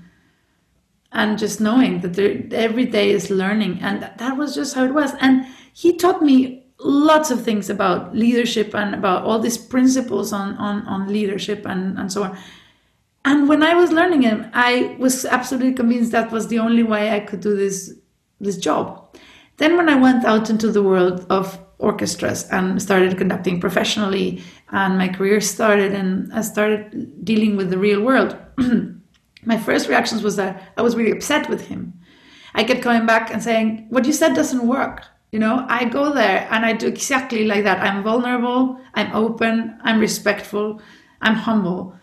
and 1.11 1.37
just 1.37 1.61
knowing 1.61 2.01
that 2.01 2.15
there, 2.15 2.43
every 2.51 2.85
day 2.85 3.11
is 3.11 3.29
learning. 3.29 3.79
And 3.81 4.01
that 4.01 4.37
was 4.37 4.53
just 4.53 4.75
how 4.75 4.83
it 4.83 4.93
was. 4.93 5.13
And 5.21 5.45
he 5.71 5.95
taught 5.95 6.21
me 6.21 6.64
lots 6.79 7.31
of 7.31 7.43
things 7.43 7.69
about 7.69 8.15
leadership 8.15 8.75
and 8.75 8.93
about 8.93 9.23
all 9.23 9.39
these 9.39 9.57
principles 9.57 10.33
on, 10.33 10.55
on, 10.57 10.81
on 10.87 11.07
leadership 11.07 11.65
and, 11.65 11.97
and 11.97 12.11
so 12.11 12.23
on. 12.23 12.37
And 13.23 13.49
when 13.49 13.63
I 13.63 13.73
was 13.73 13.91
learning 13.91 14.23
it, 14.23 14.45
I 14.53 14.95
was 14.99 15.25
absolutely 15.25 15.73
convinced 15.73 16.11
that 16.11 16.31
was 16.31 16.47
the 16.47 16.59
only 16.59 16.83
way 16.83 17.11
I 17.11 17.19
could 17.19 17.41
do 17.41 17.55
this 17.55 17.93
this 18.39 18.57
job. 18.57 19.17
Then 19.57 19.77
when 19.77 19.89
I 19.89 19.95
went 19.95 20.25
out 20.25 20.49
into 20.49 20.71
the 20.71 20.83
world 20.83 21.25
of 21.29 21.57
orchestras 21.79 22.47
and 22.49 22.81
started 22.81 23.17
conducting 23.17 23.59
professionally 23.59 24.43
and 24.71 24.97
my 24.97 25.07
career 25.07 25.39
started 25.41 25.93
and 25.93 26.31
I 26.33 26.41
started 26.41 27.23
dealing 27.23 27.55
with 27.55 27.69
the 27.69 27.77
real 27.77 28.01
world, 28.01 28.37
my 29.45 29.57
first 29.57 29.87
reactions 29.87 30.21
was 30.21 30.35
that 30.35 30.73
I 30.77 30.81
was 30.81 30.95
really 30.95 31.11
upset 31.11 31.49
with 31.49 31.67
him. 31.67 31.93
I 32.53 32.63
kept 32.63 32.81
coming 32.81 33.05
back 33.05 33.31
and 33.31 33.41
saying, 33.41 33.87
What 33.89 34.05
you 34.05 34.13
said 34.13 34.33
doesn't 34.33 34.67
work. 34.67 35.05
You 35.35 35.39
know, 35.39 35.65
I 35.67 35.83
go 35.83 36.13
there 36.13 36.47
and 36.49 36.65
I 36.65 36.71
do 36.71 36.87
exactly 36.87 37.43
like 37.43 37.65
that. 37.65 37.81
I'm 37.81 38.03
vulnerable, 38.03 38.79
I'm 38.93 39.13
open, 39.13 39.77
I'm 39.83 39.99
respectful, 39.99 40.79
I'm 41.21 41.35
humble, 41.35 41.93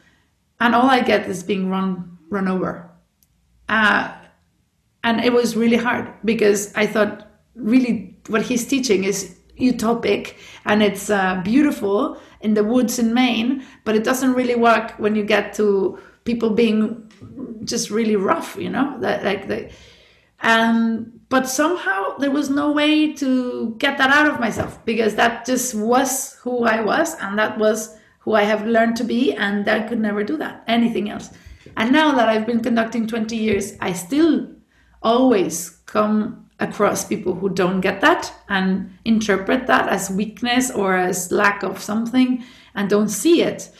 and 0.61 0.75
all 0.75 0.91
I 0.91 1.01
get 1.01 1.27
is 1.27 1.43
being 1.43 1.71
run 1.71 2.19
run 2.29 2.47
over. 2.47 2.91
Uh, 3.71 4.13
and 5.03 5.25
it 5.25 5.33
was 5.33 5.57
really 5.57 5.79
hard 5.79 6.13
because 6.27 6.75
I 6.75 6.87
thought 6.87 7.27
really 7.55 8.19
what 8.29 8.43
he's 8.43 8.67
teaching 8.67 9.05
is 9.05 9.35
utopic 9.59 10.35
and 10.67 10.83
it's 10.83 11.09
uh, 11.09 11.41
beautiful 11.43 12.21
in 12.43 12.53
the 12.53 12.65
woods 12.65 12.99
in 12.99 13.15
Maine, 13.15 13.65
but 13.87 13.97
it 13.97 14.05
doesn't 14.05 14.35
really 14.35 14.57
work 14.57 14.91
when 14.99 15.17
you 15.17 15.25
get 15.25 15.55
to 15.55 15.99
people 16.25 16.51
being 16.51 17.11
just 17.65 17.89
really 17.89 18.17
rough, 18.17 18.57
you 18.57 18.69
know, 18.69 19.01
that 19.01 19.25
like 19.25 19.49
the 19.49 19.73
and 20.43 21.22
but 21.33 21.49
somehow 21.49 22.15
there 22.19 22.31
was 22.31 22.51
no 22.51 22.71
way 22.73 23.11
to 23.11 23.75
get 23.79 23.97
that 23.97 24.11
out 24.11 24.27
of 24.27 24.39
myself 24.39 24.79
because 24.85 25.15
that 25.15 25.47
just 25.47 25.75
was 25.75 26.35
who 26.43 26.65
I 26.65 26.83
was 26.83 27.15
and 27.21 27.39
that 27.39 27.57
was 27.57 27.97
who 28.19 28.35
I 28.35 28.43
have 28.43 28.67
learned 28.67 28.97
to 28.97 29.05
be 29.05 29.33
and 29.33 29.67
I 29.67 29.81
could 29.89 29.99
never 29.99 30.23
do 30.25 30.37
that 30.37 30.63
anything 30.67 31.09
else. 31.09 31.31
And 31.75 31.91
now 31.91 32.15
that 32.17 32.29
I've 32.29 32.45
been 32.45 32.61
conducting 32.61 33.07
20 33.07 33.35
years 33.35 33.73
I 33.81 33.95
still 33.95 34.47
always 35.03 35.71
come 35.87 36.51
across 36.61 37.07
people 37.07 37.35
who 37.35 37.49
don't 37.49 37.81
get 37.81 38.03
that 38.03 38.31
and 38.51 38.93
interpret 39.07 39.67
that 39.69 39.89
as 39.89 40.11
weakness 40.11 40.71
or 40.71 40.99
as 40.99 41.33
lack 41.33 41.63
of 41.63 41.81
something 41.81 42.45
and 42.75 42.91
don't 42.91 43.09
see 43.09 43.41
it. 43.41 43.71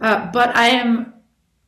Uh, 0.00 0.30
but 0.32 0.56
I 0.56 0.68
am 0.68 1.12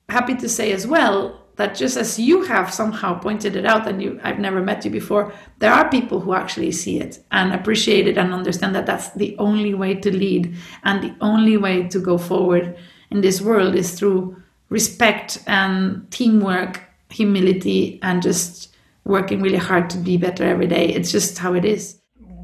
happy 0.09 0.35
to 0.37 0.49
say 0.49 0.73
as 0.73 0.87
well 0.87 1.46
that 1.57 1.75
just 1.75 1.97
as 1.97 2.19
you 2.19 2.43
have 2.43 2.73
somehow 2.73 3.19
pointed 3.19 3.57
it 3.57 3.65
out 3.65 3.89
and 3.89 4.03
you 4.03 4.21
I've 4.23 4.39
never 4.39 4.63
met 4.63 4.85
you 4.85 4.91
before 4.91 5.33
there 5.59 5.73
are 5.73 5.89
people 5.89 6.21
who 6.21 6.35
actually 6.35 6.73
see 6.73 7.01
it 7.01 7.25
and 7.33 7.53
appreciate 7.53 8.07
it 8.07 8.19
and 8.19 8.33
understand 8.33 8.75
that 8.75 8.87
that's 8.87 9.11
the 9.13 9.37
only 9.39 9.75
way 9.75 9.95
to 9.95 10.11
lead 10.11 10.55
and 10.85 11.03
the 11.03 11.15
only 11.21 11.57
way 11.57 11.89
to 11.89 11.99
go 11.99 12.19
forward 12.19 12.77
in 13.11 13.21
this 13.21 13.41
world 13.41 13.75
is 13.75 13.99
through 13.99 14.37
respect 14.69 15.43
and 15.47 16.11
teamwork 16.11 16.83
humility 17.11 17.99
and 18.03 18.23
just 18.23 18.75
working 19.05 19.41
really 19.41 19.59
hard 19.59 19.89
to 19.91 19.99
be 19.99 20.17
better 20.17 20.45
every 20.45 20.67
day. 20.67 20.89
It's 20.89 21.13
just 21.13 21.39
how 21.39 21.55
it 21.55 21.65
is. 21.65 22.01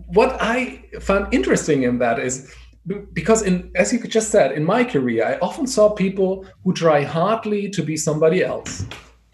What 0.07 0.37
i 0.41 0.85
found 1.01 1.33
interesting 1.33 1.85
in 1.85 1.99
that 1.99 2.19
is 2.19 2.55
because 3.13 3.43
in 3.43 3.71
as 3.77 3.93
you 3.93 4.03
just 4.03 4.31
said 4.31 4.53
in 4.53 4.65
my 4.65 4.83
career 4.83 5.25
i 5.25 5.39
often 5.39 5.67
saw 5.67 5.91
people 5.91 6.45
who 6.65 6.73
try 6.73 7.03
hardly 7.03 7.71
to 7.71 7.83
be 7.83 7.97
somebody 7.97 8.43
else 8.43 8.85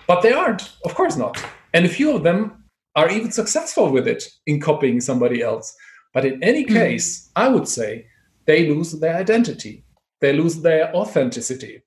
but 0.07 0.21
they 0.21 0.33
aren't 0.33 0.77
of 0.85 0.95
course 0.95 1.17
not 1.17 1.43
and 1.73 1.87
a 1.87 1.89
few 1.89 2.15
of 2.15 2.23
them 2.23 2.65
are 2.95 3.11
even 3.11 3.31
successful 3.31 3.91
with 3.91 4.07
it 4.07 4.29
in 4.47 4.61
copying 4.61 5.01
somebody 5.01 5.43
else 5.43 5.75
but 6.13 6.25
in 6.25 6.43
any 6.43 6.63
hmm. 6.63 6.75
case 6.75 7.31
i 7.37 7.49
would 7.49 7.67
say 7.67 8.07
they 8.45 8.69
lose 8.69 8.93
their 8.93 9.17
identity 9.17 9.85
they 10.21 10.33
lose 10.33 10.61
their 10.61 10.95
authenticity 10.95 11.83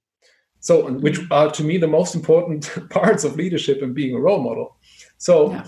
so 0.59 0.91
which 0.91 1.17
hmm. 1.17 1.31
are 1.31 1.51
to 1.51 1.63
me 1.63 1.77
the 1.77 1.87
most 1.87 2.15
important 2.15 2.71
parts 2.89 3.23
of 3.23 3.35
leadership 3.35 3.83
and 3.83 3.93
being 3.93 4.15
a 4.15 4.19
role 4.19 4.41
model 4.41 4.77
so 5.19 5.51
yeah. 5.51 5.65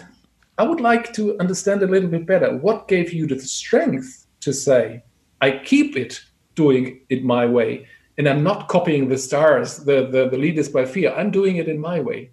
i 0.58 0.64
would 0.64 0.82
like 0.82 1.14
to 1.14 1.38
understand 1.40 1.84
a 1.84 1.88
little 1.88 2.10
bit 2.10 2.26
better 2.26 2.58
what 2.58 2.88
gave 2.88 3.14
you 3.14 3.28
the 3.28 3.40
strength 3.40 4.26
to 4.40 4.52
say 4.52 5.04
I 5.44 5.50
keep 5.72 5.98
it 5.98 6.22
doing 6.56 7.02
it 7.10 7.24
my 7.24 7.46
way. 7.46 7.88
And 8.18 8.30
I'm 8.30 8.44
not 8.44 8.68
copying 8.68 9.10
the 9.10 9.18
stars, 9.18 9.78
the, 9.90 9.98
the, 10.14 10.30
the 10.30 10.38
leaders 10.38 10.70
by 10.70 10.86
fear. 10.86 11.14
I'm 11.14 11.32
doing 11.32 11.56
it 11.58 11.68
in 11.68 11.80
my 11.80 12.00
way. 12.00 12.32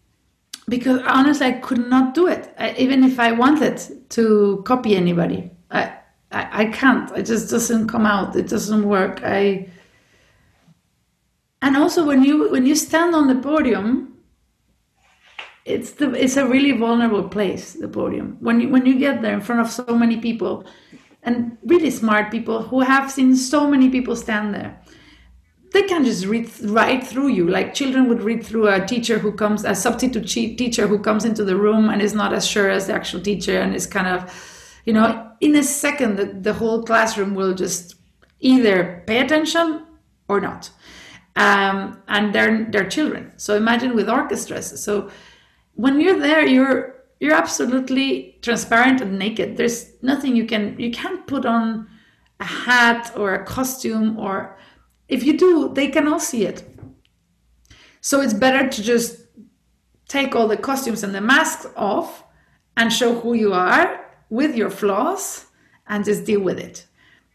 Because 0.69 1.01
honestly, 1.07 1.47
I 1.47 1.53
could 1.53 1.85
not 1.95 2.15
do 2.15 2.29
it. 2.29 2.55
I, 2.59 2.75
even 2.85 3.03
if 3.03 3.19
I 3.19 3.33
wanted 3.33 3.77
to 4.11 4.63
copy 4.67 4.95
anybody, 4.95 5.51
I, 5.71 5.83
I, 6.31 6.43
I 6.63 6.65
can't. 6.67 7.11
It 7.19 7.27
just 7.27 7.51
doesn't 7.51 7.89
come 7.89 8.07
out. 8.07 8.37
It 8.37 8.49
doesn't 8.49 8.87
work. 8.87 9.21
I 9.25 9.69
and 11.63 11.77
also 11.77 12.07
when 12.07 12.25
you 12.25 12.51
when 12.51 12.65
you 12.65 12.75
stand 12.75 13.15
on 13.15 13.27
the 13.27 13.35
podium, 13.35 14.17
it's 15.65 15.91
the 15.93 16.13
it's 16.15 16.37
a 16.37 16.47
really 16.47 16.73
vulnerable 16.73 17.29
place. 17.29 17.75
The 17.75 17.89
podium 17.89 18.37
when 18.41 18.61
you 18.61 18.69
when 18.69 18.87
you 18.87 18.99
get 18.99 19.21
there 19.23 19.35
in 19.35 19.41
front 19.41 19.61
of 19.61 19.71
so 19.71 19.85
many 19.97 20.17
people, 20.17 20.65
and 21.23 21.59
really 21.65 21.91
smart 21.91 22.31
people 22.31 22.63
who 22.63 22.81
have 22.81 23.11
seen 23.11 23.37
so 23.37 23.69
many 23.69 23.91
people 23.91 24.17
stand 24.17 24.55
there. 24.55 24.81
They 25.73 25.83
can 25.83 26.05
just 26.05 26.27
read 26.27 26.51
right 26.63 27.07
through 27.07 27.29
you. 27.29 27.49
Like 27.49 27.75
children 27.75 28.09
would 28.09 28.23
read 28.23 28.45
through 28.45 28.69
a 28.69 28.85
teacher 28.85 29.19
who 29.19 29.33
comes 29.33 29.65
a 29.65 29.75
substitute 29.75 30.27
teacher 30.27 30.87
who 30.89 30.99
comes 30.99 31.25
into 31.25 31.45
the 31.45 31.57
room 31.57 31.89
and 31.89 32.03
is 32.03 32.15
not 32.15 32.33
as 32.33 32.47
sure 32.47 32.69
as 32.69 32.87
the 32.87 32.95
actual 32.95 33.21
teacher 33.21 33.61
and 33.61 33.75
is 33.75 33.87
kind 33.87 34.09
of 34.09 34.35
you 34.85 34.93
know 34.93 35.31
in 35.41 35.55
a 35.55 35.63
second 35.63 36.17
the, 36.17 36.25
the 36.25 36.55
whole 36.55 36.83
classroom 36.83 37.35
will 37.35 37.55
just 37.55 37.95
either 38.41 39.05
pay 39.07 39.21
attention 39.21 39.87
or 40.27 40.41
not. 40.41 40.71
Um, 41.37 42.03
and 42.09 42.35
they're 42.35 42.67
they're 42.71 42.89
children. 42.89 43.33
So 43.37 43.57
imagine 43.57 43.95
with 43.95 44.09
orchestras. 44.09 44.83
So 44.83 45.11
when 45.75 46.01
you're 46.01 46.19
there 46.19 46.45
you're 46.45 47.00
you're 47.21 47.35
absolutely 47.35 48.39
transparent 48.41 49.03
and 49.03 49.19
naked. 49.19 49.59
There's 49.59 49.93
nothing 50.03 50.35
you 50.35 50.47
can 50.47 50.79
you 50.81 50.91
can't 50.91 51.27
put 51.27 51.45
on 51.45 51.87
a 52.41 52.45
hat 52.45 53.13
or 53.15 53.35
a 53.35 53.45
costume 53.45 54.19
or 54.19 54.59
if 55.09 55.23
you 55.23 55.37
do 55.37 55.73
they 55.75 55.89
can 55.89 56.09
all 56.09 56.19
see 56.19 56.47
it. 56.47 56.65
So 58.01 58.23
it's 58.23 58.33
better 58.33 58.69
to 58.69 58.83
just 58.83 59.27
take 60.09 60.35
all 60.35 60.49
the 60.49 60.57
costumes 60.57 61.05
and 61.05 61.15
the 61.15 61.21
masks 61.21 61.67
off 61.77 62.25
and 62.77 62.91
show 62.91 63.21
who 63.21 63.35
you 63.35 63.53
are 63.53 64.01
with 64.31 64.57
your 64.57 64.71
flaws 64.71 65.47
and 65.87 66.05
just 66.05 66.25
deal 66.25 66.41
with 66.41 66.59
it. 66.59 66.87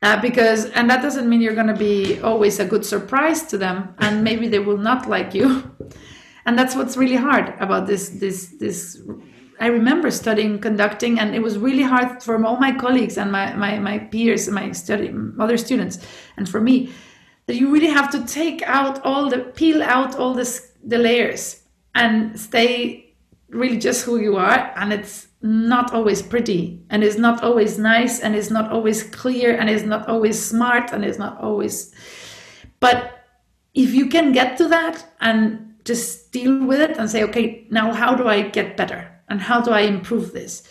Uh, 0.02 0.20
because 0.20 0.66
and 0.72 0.90
that 0.90 1.04
doesn't 1.04 1.30
mean 1.30 1.42
you're 1.42 1.54
going 1.54 1.68
to 1.68 1.76
be 1.76 2.20
always 2.22 2.60
a 2.60 2.66
good 2.66 2.84
surprise 2.84 3.44
to 3.44 3.58
them 3.58 3.94
and 4.00 4.24
maybe 4.24 4.48
they 4.48 4.60
will 4.60 4.78
not 4.78 5.08
like 5.08 5.36
you. 5.36 5.72
And 6.48 6.60
that's 6.60 6.76
what's 6.76 6.96
really 6.96 7.16
hard 7.16 7.56
about 7.60 7.88
this 7.88 8.10
this 8.10 8.54
this 8.60 9.02
I 9.60 9.68
remember 9.68 10.12
studying 10.12 10.60
conducting, 10.60 11.20
and 11.20 11.34
it 11.34 11.42
was 11.42 11.58
really 11.58 11.84
hard 11.84 12.22
for 12.22 12.44
all 12.46 12.58
my 12.58 12.74
colleagues 12.74 13.18
and 13.18 13.32
my, 13.32 13.54
my, 13.54 13.80
my 13.80 14.00
peers 14.00 14.48
and 14.48 14.56
my 14.56 14.72
study 14.72 15.14
other 15.40 15.58
students, 15.58 16.00
and 16.38 16.48
for 16.50 16.60
me, 16.60 16.92
that 17.48 17.56
you 17.56 17.72
really 17.72 17.88
have 17.88 18.10
to 18.12 18.26
take 18.26 18.62
out 18.64 19.04
all 19.06 19.30
the 19.30 19.40
peel 19.40 19.82
out 19.84 20.16
all 20.16 20.34
this 20.34 20.72
the 20.84 20.98
layers 20.98 21.64
and 21.94 22.40
stay 22.40 23.16
really 23.50 23.78
just 23.78 24.06
who 24.06 24.20
you 24.20 24.36
are, 24.36 24.74
and 24.76 24.92
it's 24.92 25.28
not 25.42 25.94
always 25.94 26.22
pretty, 26.22 26.84
and 26.90 27.04
it's 27.04 27.18
not 27.18 27.44
always 27.44 27.78
nice, 27.78 28.20
and 28.20 28.36
it's 28.36 28.50
not 28.50 28.72
always 28.72 29.04
clear, 29.04 29.56
and 29.56 29.70
it's 29.70 29.84
not 29.84 30.08
always 30.10 30.44
smart, 30.44 30.92
and 30.92 31.06
it's 31.06 31.20
not 31.20 31.40
always, 31.40 31.94
but 32.80 33.26
if 33.74 33.94
you 33.94 34.08
can 34.08 34.32
get 34.32 34.58
to 34.58 34.68
that 34.68 35.06
and 35.22 35.76
just 35.86 36.32
deal 36.32 36.66
with 36.66 36.80
it 36.80 36.98
and 36.98 37.10
say, 37.10 37.24
okay, 37.24 37.68
now 37.70 37.94
how 37.94 38.16
do 38.16 38.28
I 38.28 38.42
get 38.42 38.76
better? 38.76 39.15
And 39.30 39.42
how 39.42 39.62
do 39.62 39.72
I 39.72 39.82
improve 39.82 40.34
this? 40.34 40.64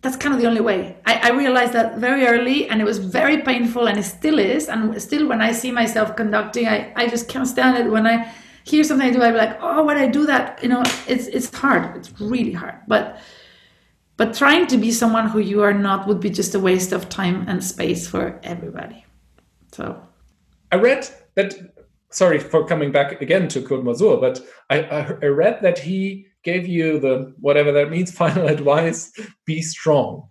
That's 0.00 0.16
kind 0.16 0.34
of 0.34 0.40
the 0.40 0.46
only 0.46 0.60
way. 0.60 0.96
I, 1.06 1.28
I 1.28 1.30
realized 1.30 1.72
that 1.72 1.98
very 1.98 2.24
early 2.26 2.68
and 2.68 2.80
it 2.80 2.84
was 2.84 2.98
very 2.98 3.42
painful 3.42 3.88
and 3.88 3.98
it 3.98 4.04
still 4.04 4.38
is. 4.38 4.68
And 4.68 5.00
still, 5.02 5.26
when 5.28 5.42
I 5.42 5.52
see 5.52 5.72
myself 5.72 6.14
conducting, 6.14 6.68
I, 6.68 6.92
I 6.94 7.08
just 7.08 7.28
can't 7.28 7.48
stand 7.48 7.76
it. 7.78 7.90
When 7.90 8.06
I 8.06 8.32
hear 8.62 8.84
something 8.84 9.08
I 9.08 9.12
do, 9.12 9.22
I'm 9.22 9.34
like, 9.34 9.58
oh, 9.60 9.82
when 9.84 9.96
I 9.96 10.06
do 10.06 10.24
that, 10.26 10.62
you 10.62 10.68
know, 10.68 10.82
it's, 11.08 11.26
it's 11.26 11.52
hard. 11.52 11.96
It's 11.96 12.20
really 12.20 12.52
hard. 12.52 12.76
But 12.86 13.20
but 14.18 14.34
trying 14.34 14.66
to 14.66 14.76
be 14.76 14.90
someone 14.90 15.28
who 15.28 15.38
you 15.38 15.62
are 15.62 15.72
not 15.72 16.08
would 16.08 16.18
be 16.18 16.28
just 16.28 16.54
a 16.56 16.58
waste 16.58 16.92
of 16.92 17.08
time 17.08 17.48
and 17.48 17.62
space 17.62 18.08
for 18.08 18.40
everybody. 18.42 19.06
So 19.72 20.02
I 20.72 20.76
read 20.76 21.08
that 21.36 21.54
sorry 22.10 22.40
for 22.40 22.66
coming 22.66 22.90
back 22.90 23.22
again 23.22 23.46
to 23.48 23.62
Kurt 23.62 23.84
Masur, 23.84 24.20
but 24.20 24.40
I, 24.70 24.80
I, 25.22 25.26
read 25.26 25.62
that 25.62 25.78
he 25.78 26.26
gave 26.50 26.66
you 26.66 26.98
the 26.98 27.14
whatever 27.46 27.70
that 27.72 27.90
means 27.90 28.10
final 28.24 28.46
advice 28.56 29.00
be 29.44 29.60
strong. 29.62 30.28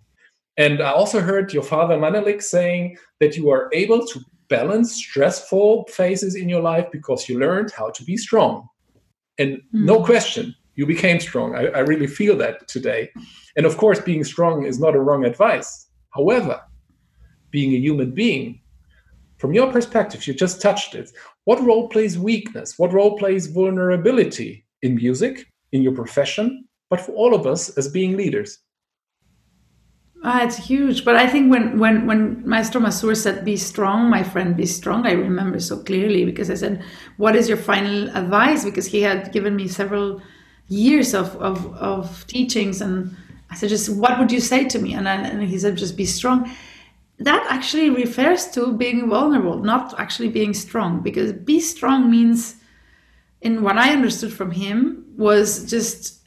And 0.64 0.76
i 0.88 0.90
also 1.00 1.18
heard 1.20 1.54
your 1.56 1.66
father 1.74 1.96
manelik 2.04 2.42
saying 2.42 2.84
that 3.20 3.36
you 3.36 3.44
are 3.54 3.64
able 3.82 4.00
to 4.10 4.16
balance 4.48 4.90
stressful 5.04 5.70
phases 5.98 6.34
in 6.34 6.48
your 6.48 6.62
life 6.72 6.86
because 6.96 7.28
you 7.28 7.38
learned 7.38 7.70
how 7.70 7.88
to 7.96 8.02
be 8.10 8.16
strong. 8.16 8.66
And 9.40 9.50
mm. 9.56 9.84
no 9.92 9.96
question 10.10 10.54
you 10.78 10.86
became 10.86 11.20
strong. 11.20 11.48
I, 11.60 11.62
I 11.78 11.82
really 11.90 12.10
feel 12.18 12.36
that 12.38 12.66
today. 12.74 13.10
And 13.56 13.66
of 13.66 13.76
course 13.76 14.00
being 14.00 14.24
strong 14.24 14.64
is 14.70 14.78
not 14.84 14.96
a 14.96 15.04
wrong 15.06 15.24
advice. 15.32 15.70
However 16.18 16.56
being 17.50 17.72
a 17.74 17.84
human 17.86 18.10
being 18.22 18.60
from 19.40 19.54
your 19.58 19.68
perspective 19.76 20.26
you 20.26 20.34
just 20.44 20.60
touched 20.66 20.94
it. 21.00 21.08
What 21.48 21.64
role 21.68 21.86
plays 21.94 22.18
weakness? 22.30 22.68
What 22.80 22.92
role 22.98 23.14
plays 23.22 23.44
vulnerability 23.58 24.52
in 24.82 24.94
music 25.04 25.34
in 25.72 25.82
your 25.82 25.92
profession, 25.92 26.64
but 26.90 27.00
for 27.00 27.12
all 27.12 27.34
of 27.34 27.46
us 27.46 27.70
as 27.76 27.88
being 27.88 28.16
leaders? 28.16 28.58
Uh, 30.24 30.40
it's 30.42 30.56
huge. 30.56 31.04
But 31.04 31.14
I 31.14 31.28
think 31.28 31.50
when, 31.50 31.78
when, 31.78 32.06
when 32.06 32.46
Maestro 32.48 32.80
Masur 32.80 33.16
said, 33.16 33.44
be 33.44 33.56
strong, 33.56 34.10
my 34.10 34.22
friend, 34.22 34.56
be 34.56 34.66
strong, 34.66 35.06
I 35.06 35.12
remember 35.12 35.60
so 35.60 35.82
clearly 35.82 36.24
because 36.24 36.50
I 36.50 36.54
said, 36.54 36.82
what 37.18 37.36
is 37.36 37.48
your 37.48 37.56
final 37.56 38.08
advice? 38.16 38.64
Because 38.64 38.86
he 38.86 39.02
had 39.02 39.32
given 39.32 39.54
me 39.54 39.68
several 39.68 40.20
years 40.66 41.14
of, 41.14 41.36
of, 41.36 41.72
of 41.76 42.26
teachings. 42.26 42.80
And 42.80 43.16
I 43.50 43.54
said, 43.54 43.68
just 43.68 43.94
what 43.94 44.18
would 44.18 44.32
you 44.32 44.40
say 44.40 44.64
to 44.68 44.78
me? 44.80 44.94
And, 44.94 45.08
I, 45.08 45.14
and 45.14 45.42
he 45.42 45.58
said, 45.58 45.76
just 45.76 45.96
be 45.96 46.04
strong. 46.04 46.50
That 47.20 47.46
actually 47.48 47.90
refers 47.90 48.46
to 48.52 48.72
being 48.72 49.08
vulnerable, 49.08 49.58
not 49.58 49.98
actually 49.98 50.28
being 50.28 50.52
strong, 50.52 51.00
because 51.00 51.32
be 51.32 51.60
strong 51.60 52.10
means, 52.10 52.56
in 53.40 53.62
what 53.62 53.78
I 53.78 53.92
understood 53.92 54.32
from 54.32 54.50
him, 54.50 55.04
was 55.16 55.68
just 55.70 56.26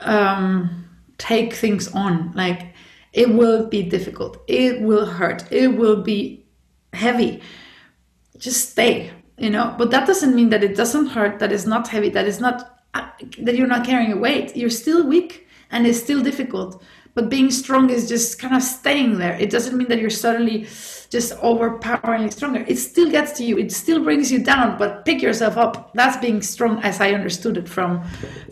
um, 0.00 0.88
take 1.18 1.54
things 1.54 1.88
on. 1.92 2.32
Like 2.34 2.74
it 3.12 3.32
will 3.32 3.66
be 3.66 3.82
difficult, 3.82 4.42
it 4.46 4.80
will 4.80 5.06
hurt, 5.06 5.50
it 5.50 5.68
will 5.68 6.02
be 6.02 6.46
heavy. 6.92 7.40
Just 8.36 8.70
stay, 8.70 9.10
you 9.38 9.50
know. 9.50 9.74
But 9.78 9.90
that 9.90 10.06
doesn't 10.06 10.34
mean 10.34 10.50
that 10.50 10.64
it 10.64 10.76
doesn't 10.76 11.06
hurt, 11.06 11.38
that 11.38 11.52
it's 11.52 11.66
not 11.66 11.88
heavy, 11.88 12.10
that 12.10 12.26
it's 12.26 12.40
not 12.40 12.82
uh, 12.94 13.08
that 13.38 13.56
you're 13.56 13.66
not 13.66 13.86
carrying 13.86 14.12
a 14.12 14.16
weight. 14.16 14.56
You're 14.56 14.70
still 14.70 15.06
weak, 15.06 15.46
and 15.70 15.86
it's 15.86 16.00
still 16.00 16.22
difficult. 16.22 16.82
But 17.14 17.30
being 17.30 17.50
strong 17.50 17.90
is 17.90 18.08
just 18.08 18.40
kind 18.40 18.56
of 18.56 18.62
staying 18.62 19.18
there. 19.18 19.34
It 19.34 19.50
doesn't 19.50 19.76
mean 19.76 19.88
that 19.88 20.00
you're 20.00 20.10
suddenly 20.10 20.64
just 21.14 21.32
overpoweringly 21.44 22.32
stronger. 22.32 22.64
It 22.66 22.76
still 22.76 23.08
gets 23.08 23.30
to 23.38 23.44
you. 23.44 23.56
It 23.56 23.70
still 23.70 24.02
brings 24.02 24.32
you 24.32 24.40
down, 24.42 24.76
but 24.76 25.04
pick 25.04 25.22
yourself 25.22 25.56
up. 25.56 25.92
That's 25.94 26.16
being 26.16 26.42
strong, 26.42 26.82
as 26.82 27.00
I 27.00 27.12
understood 27.12 27.56
it 27.56 27.68
from 27.68 28.02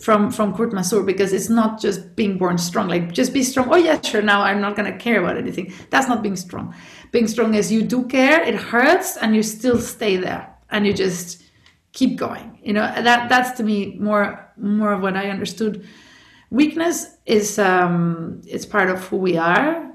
from 0.01 0.31
from 0.31 0.55
Kurt 0.55 0.71
Masur, 0.71 1.05
because 1.05 1.33
it's 1.33 1.49
not 1.49 1.81
just 1.81 2.15
being 2.15 2.39
born 2.39 2.59
strong. 2.59 2.87
Like 2.87 3.13
just 3.13 3.33
be 3.35 3.43
strong. 3.43 3.67
Oh 3.69 3.81
yeah, 3.89 4.01
sure. 4.01 4.23
Now 4.23 4.43
I'm 4.43 4.61
not 4.61 4.77
gonna 4.77 4.97
care 4.97 5.19
about 5.21 5.37
anything. 5.37 5.75
That's 5.91 6.07
not 6.07 6.23
being 6.23 6.37
strong. 6.37 6.73
Being 7.11 7.27
strong 7.27 7.55
is 7.55 7.73
you 7.73 7.83
do 7.83 8.07
care. 8.07 8.41
It 8.51 8.55
hurts, 8.55 9.17
and 9.17 9.35
you 9.35 9.43
still 9.43 9.79
stay 9.79 10.17
there, 10.17 10.45
and 10.71 10.87
you 10.87 10.93
just 10.95 11.43
keep 11.93 12.17
going. 12.17 12.61
You 12.63 12.75
know, 12.75 12.87
that 13.09 13.29
that's 13.29 13.51
to 13.59 13.65
me 13.65 13.97
more 13.99 14.53
more 14.57 14.93
of 14.93 15.03
what 15.03 15.17
I 15.17 15.31
understood. 15.31 15.85
Weakness 16.51 17.17
is 17.27 17.59
um, 17.59 18.41
it's 18.47 18.67
part 18.67 18.89
of 18.89 18.99
who 19.09 19.17
we 19.17 19.37
are, 19.37 19.92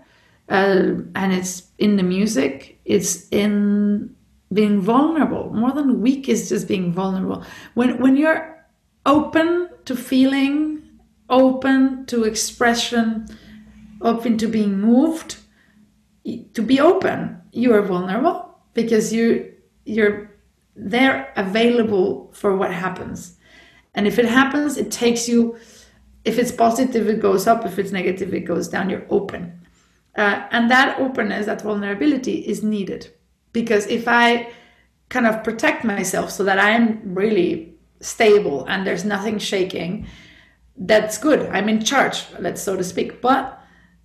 uh, 0.49 0.93
and 1.15 1.33
it's 1.33 1.63
in 1.77 1.97
the 1.97 2.03
music. 2.03 2.79
It's 2.85 3.27
in 3.29 4.15
being 4.53 4.81
vulnerable. 4.81 5.51
More 5.53 5.71
than 5.71 6.01
weak 6.01 6.29
is 6.29 6.49
just 6.49 6.67
being 6.67 6.93
vulnerable. 6.93 7.43
When 7.73 7.99
when 7.99 8.15
you're 8.15 8.65
open 9.05 9.69
to 9.85 9.95
feeling, 9.95 10.83
open 11.29 12.05
to 12.07 12.23
expression, 12.23 13.27
open 14.01 14.37
to 14.37 14.47
being 14.47 14.79
moved, 14.79 15.37
to 16.53 16.61
be 16.61 16.79
open, 16.79 17.41
you 17.51 17.73
are 17.73 17.81
vulnerable 17.81 18.59
because 18.73 19.13
you 19.13 19.53
you're 19.85 20.31
they're 20.75 21.33
available 21.35 22.31
for 22.33 22.55
what 22.55 22.71
happens. 22.71 23.37
And 23.95 24.05
if 24.05 24.19
it 24.19 24.25
happens, 24.25 24.77
it 24.77 24.91
takes 24.91 25.27
you, 25.27 25.57
if 26.23 26.37
it's 26.37 26.51
positive, 26.51 27.09
it 27.09 27.19
goes 27.19 27.47
up. 27.47 27.65
If 27.65 27.79
it's 27.79 27.91
negative, 27.91 28.31
it 28.33 28.41
goes 28.41 28.67
down. 28.67 28.91
You're 28.91 29.07
open. 29.09 29.56
Uh, 30.17 30.47
and 30.51 30.69
that 30.71 30.99
openness, 30.99 31.45
that 31.45 31.61
vulnerability 31.61 32.39
is 32.39 32.63
needed. 32.63 33.13
Because 33.53 33.85
if 33.87 34.07
I 34.07 34.51
kind 35.09 35.27
of 35.27 35.43
protect 35.43 35.83
myself 35.83 36.31
so 36.31 36.43
that 36.43 36.59
I'm 36.59 37.13
really 37.13 37.75
stable 38.01 38.65
and 38.65 38.85
there's 38.85 39.05
nothing 39.05 39.37
shaking, 39.37 40.07
that's 40.75 41.17
good. 41.17 41.47
I'm 41.49 41.69
in 41.69 41.83
charge, 41.83 42.23
let's 42.39 42.61
so 42.61 42.75
to 42.75 42.83
speak. 42.83 43.21
But 43.21 43.57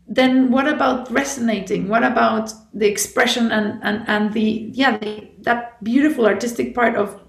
then 0.08 0.50
what 0.50 0.66
about 0.66 1.10
resonating 1.10 1.88
what 1.88 2.02
about 2.02 2.52
the 2.74 2.86
expression 2.86 3.50
and 3.52 3.80
and, 3.82 4.04
and 4.08 4.32
the 4.32 4.68
yeah 4.72 4.98
the, 4.98 5.28
that 5.38 5.82
beautiful 5.82 6.26
artistic 6.26 6.74
part 6.74 6.96
of 6.96 7.20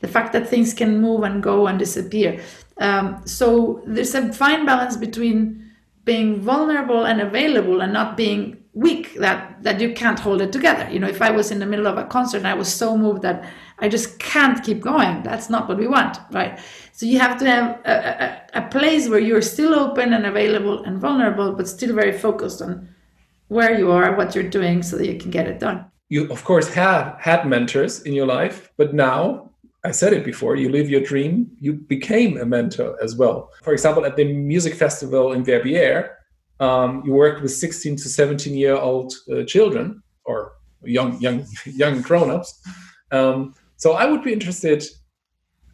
the 0.00 0.08
fact 0.08 0.32
that 0.32 0.48
things 0.48 0.74
can 0.74 1.00
move 1.00 1.22
and 1.22 1.42
go 1.42 1.66
and 1.66 1.78
disappear 1.78 2.40
um, 2.78 3.22
so 3.26 3.82
there's 3.86 4.14
a 4.14 4.32
fine 4.32 4.66
balance 4.66 4.96
between 4.96 5.69
being 6.10 6.40
vulnerable 6.40 7.04
and 7.10 7.20
available 7.20 7.80
and 7.82 7.92
not 7.92 8.16
being 8.16 8.42
weak 8.86 9.04
that 9.24 9.40
that 9.66 9.76
you 9.82 9.92
can't 10.02 10.18
hold 10.18 10.40
it 10.46 10.50
together. 10.58 10.84
You 10.92 10.98
know 11.02 11.10
if 11.16 11.20
i 11.28 11.30
was 11.38 11.46
in 11.54 11.58
the 11.62 11.70
middle 11.72 11.88
of 11.92 11.96
a 12.04 12.06
concert 12.16 12.38
and 12.38 12.50
i 12.54 12.56
was 12.62 12.70
so 12.82 12.88
moved 13.04 13.22
that 13.26 13.38
i 13.84 13.86
just 13.96 14.08
can't 14.32 14.58
keep 14.66 14.80
going 14.92 15.14
that's 15.28 15.48
not 15.54 15.68
what 15.68 15.78
we 15.82 15.88
want 15.96 16.14
right? 16.38 16.52
So 16.96 17.02
you 17.06 17.18
have 17.26 17.34
to 17.40 17.44
have 17.54 17.66
a, 17.94 17.96
a, 18.26 18.28
a 18.60 18.62
place 18.76 19.04
where 19.10 19.24
you're 19.28 19.48
still 19.54 19.74
open 19.84 20.12
and 20.16 20.24
available 20.32 20.76
and 20.86 20.94
vulnerable 21.08 21.48
but 21.58 21.68
still 21.76 21.94
very 22.02 22.14
focused 22.26 22.60
on 22.66 22.72
where 23.56 23.72
you 23.80 23.86
are 23.98 24.16
what 24.18 24.34
you're 24.34 24.52
doing 24.58 24.82
so 24.82 24.92
that 24.98 25.06
you 25.10 25.16
can 25.22 25.30
get 25.30 25.46
it 25.52 25.58
done. 25.66 25.78
You 26.14 26.20
of 26.36 26.40
course 26.50 26.68
had 26.80 27.02
had 27.28 27.40
mentors 27.54 27.94
in 28.08 28.12
your 28.18 28.28
life 28.38 28.56
but 28.80 28.94
now 28.94 29.49
I 29.84 29.92
said 29.92 30.12
it 30.12 30.24
before, 30.24 30.56
you 30.56 30.68
live 30.68 30.90
your 30.90 31.00
dream, 31.00 31.50
you 31.58 31.72
became 31.72 32.36
a 32.36 32.44
mentor 32.44 32.98
as 33.02 33.16
well. 33.16 33.50
For 33.62 33.72
example, 33.72 34.04
at 34.04 34.16
the 34.16 34.24
music 34.24 34.74
festival 34.74 35.32
in 35.32 35.42
Verbier, 35.42 36.18
um, 36.60 37.02
you 37.06 37.12
worked 37.12 37.40
with 37.40 37.52
16 37.52 37.96
to 37.96 38.08
17 38.08 38.54
year 38.54 38.76
old 38.76 39.14
uh, 39.32 39.44
children 39.44 40.02
or 40.24 40.52
young 40.84 41.20
young 41.20 41.46
young 41.64 42.02
grown-ups. 42.02 42.60
Um, 43.10 43.54
so 43.76 43.92
i 43.92 44.04
would 44.04 44.22
be 44.22 44.32
interested 44.32 44.84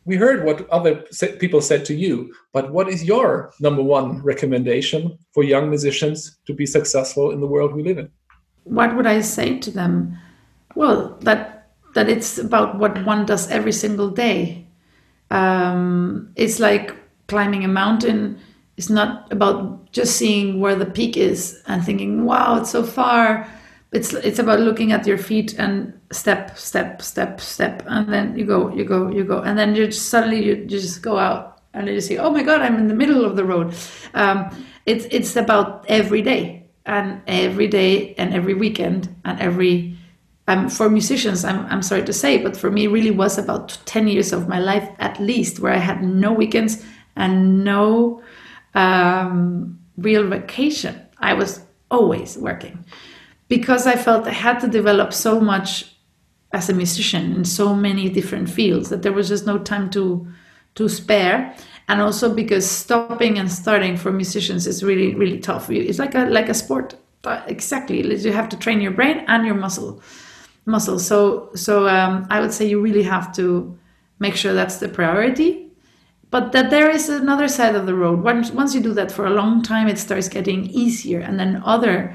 we 0.04 0.14
heard 0.14 0.44
what 0.44 0.70
other 0.70 1.04
people 1.40 1.60
said 1.60 1.84
to 1.84 1.94
you 1.94 2.32
but 2.52 2.70
what 2.70 2.88
is 2.88 3.04
your 3.04 3.52
number 3.60 3.82
one 3.82 4.22
recommendation 4.22 5.18
for 5.34 5.42
young 5.42 5.68
musicians 5.68 6.38
to 6.46 6.54
be 6.54 6.64
successful 6.64 7.32
in 7.32 7.40
the 7.40 7.46
world 7.46 7.74
we 7.74 7.82
live 7.82 7.98
in? 7.98 8.08
What 8.64 8.96
would 8.96 9.06
i 9.06 9.20
say 9.20 9.58
to 9.58 9.70
them? 9.70 10.16
Well 10.76 11.18
that 11.22 11.55
that 11.96 12.09
it's 12.09 12.38
about 12.38 12.78
what 12.78 13.04
one 13.04 13.26
does 13.26 13.50
every 13.50 13.72
single 13.72 14.11
day 14.11 14.64
um, 15.30 16.30
it's 16.37 16.61
like 16.61 16.94
climbing 17.26 17.64
a 17.64 17.68
mountain 17.68 18.38
it's 18.76 18.90
not 18.90 19.32
about 19.32 19.90
just 19.92 20.16
seeing 20.16 20.61
where 20.61 20.76
the 20.76 20.87
peak 20.87 21.16
is 21.16 21.62
and 21.66 21.82
thinking, 21.82 22.26
wow, 22.26 22.61
it's 22.61 22.70
so 22.70 22.82
far. 22.85 23.48
It's 23.92 24.12
it's 24.12 24.38
about 24.38 24.61
looking 24.61 24.92
at 24.92 25.06
your 25.06 25.16
feet 25.16 25.54
and 25.59 25.98
step, 26.12 26.59
step, 26.59 27.00
step, 27.00 27.40
step, 27.40 27.82
and 27.87 28.12
then 28.12 28.37
you 28.37 28.44
go, 28.44 28.68
you 28.74 28.85
go, 28.85 29.11
you 29.11 29.24
go, 29.24 29.40
and 29.40 29.59
then 29.59 29.74
you 29.74 29.87
just, 29.87 30.11
suddenly 30.11 30.44
you, 30.44 30.66
just 30.66 31.00
go 31.00 31.18
out 31.18 31.62
and 31.72 31.88
you 31.88 32.00
see, 32.00 32.18
oh 32.18 32.30
my 32.30 32.42
god, 32.42 32.61
I'm 32.61 32.76
in 32.76 32.88
the 32.88 32.94
middle 32.94 33.24
of 33.24 33.37
the 33.37 33.44
road. 33.44 33.74
Um, 34.12 34.50
it's 34.85 35.06
it's 35.11 35.37
about 35.37 35.87
every 35.88 36.20
day 36.20 36.66
and 36.85 37.22
every 37.26 37.68
day 37.68 38.14
and 38.18 38.35
every 38.35 38.54
weekend 38.54 39.14
and 39.24 39.40
every. 39.40 39.95
Um, 40.48 40.68
for 40.68 40.88
musicians, 40.88 41.44
I'm, 41.44 41.66
I'm 41.66 41.82
sorry 41.82 42.04
to 42.04 42.12
say, 42.12 42.38
but 42.38 42.56
for 42.56 42.70
me, 42.70 42.87
really 42.87 43.11
was 43.11 43.37
about 43.37 43.78
10 43.87 44.06
years 44.06 44.32
of 44.32 44.48
my 44.48 44.61
life 44.61 44.88
at 44.98 45.18
least 45.20 45.59
where 45.59 45.72
I 45.72 45.78
had 45.78 46.04
no 46.04 46.32
weekends 46.32 46.85
and 47.16 47.64
no 47.64 48.22
um, 48.74 49.80
real 49.96 50.26
vacation. 50.28 51.00
I 51.18 51.35
was 51.35 51.61
always 51.90 52.37
working 52.37 52.85
because 53.48 53.87
I 53.87 53.96
felt 53.96 54.26
I 54.26 54.32
had 54.32 54.61
to 54.61 54.68
develop 54.68 55.12
so 55.12 55.40
much 55.40 55.92
as 56.52 56.68
a 56.68 56.74
musician 56.74 57.35
in 57.35 57.44
so 57.44 57.74
many 57.74 58.09
different 58.09 58.48
fields 58.48 58.88
that 58.90 59.02
there 59.02 59.12
was 59.12 59.28
just 59.28 59.46
no 59.46 59.59
time 59.59 59.90
to 59.90 60.26
to 60.76 60.88
spare. 60.88 61.54
And 61.88 62.00
also 62.02 62.35
because 62.35 62.68
stopping 62.68 63.38
and 63.38 63.50
starting 63.50 63.96
for 63.96 64.12
musicians 64.12 64.66
is 64.66 64.82
really 64.85 65.14
really 65.14 65.38
tough. 65.38 65.70
It's 65.70 65.98
like 65.98 66.14
a 66.14 66.26
like 66.26 66.48
a 66.48 66.54
sport 66.54 66.96
exactly 67.48 68.00
you 68.18 68.32
have 68.32 68.48
to 68.48 68.56
train 68.56 68.80
your 68.80 68.92
brain 68.92 69.24
and 69.26 69.44
your 69.44 69.56
muscle 69.56 70.00
muscle. 70.66 70.98
So 70.98 71.50
so 71.55 71.88
um, 71.88 72.26
i 72.31 72.40
would 72.40 72.52
say 72.52 72.66
you 72.66 72.81
really 72.81 73.05
have 73.05 73.35
to 73.37 73.79
make 74.18 74.35
sure 74.35 74.52
that's 74.52 74.79
the 74.79 74.88
priority 74.88 75.66
but 76.31 76.52
that 76.52 76.70
there 76.70 76.90
is 76.90 77.09
another 77.09 77.48
side 77.48 77.74
of 77.74 77.87
the 77.87 77.94
road. 77.94 78.22
Once 78.22 78.50
once 78.50 78.74
you 78.74 78.81
do 78.81 78.92
that 78.94 79.12
for 79.12 79.26
a 79.26 79.31
long 79.31 79.62
time 79.62 79.88
it 79.88 79.98
starts 79.98 80.29
getting 80.29 80.66
easier 80.66 81.20
and 81.20 81.38
then 81.38 81.62
other 81.64 82.14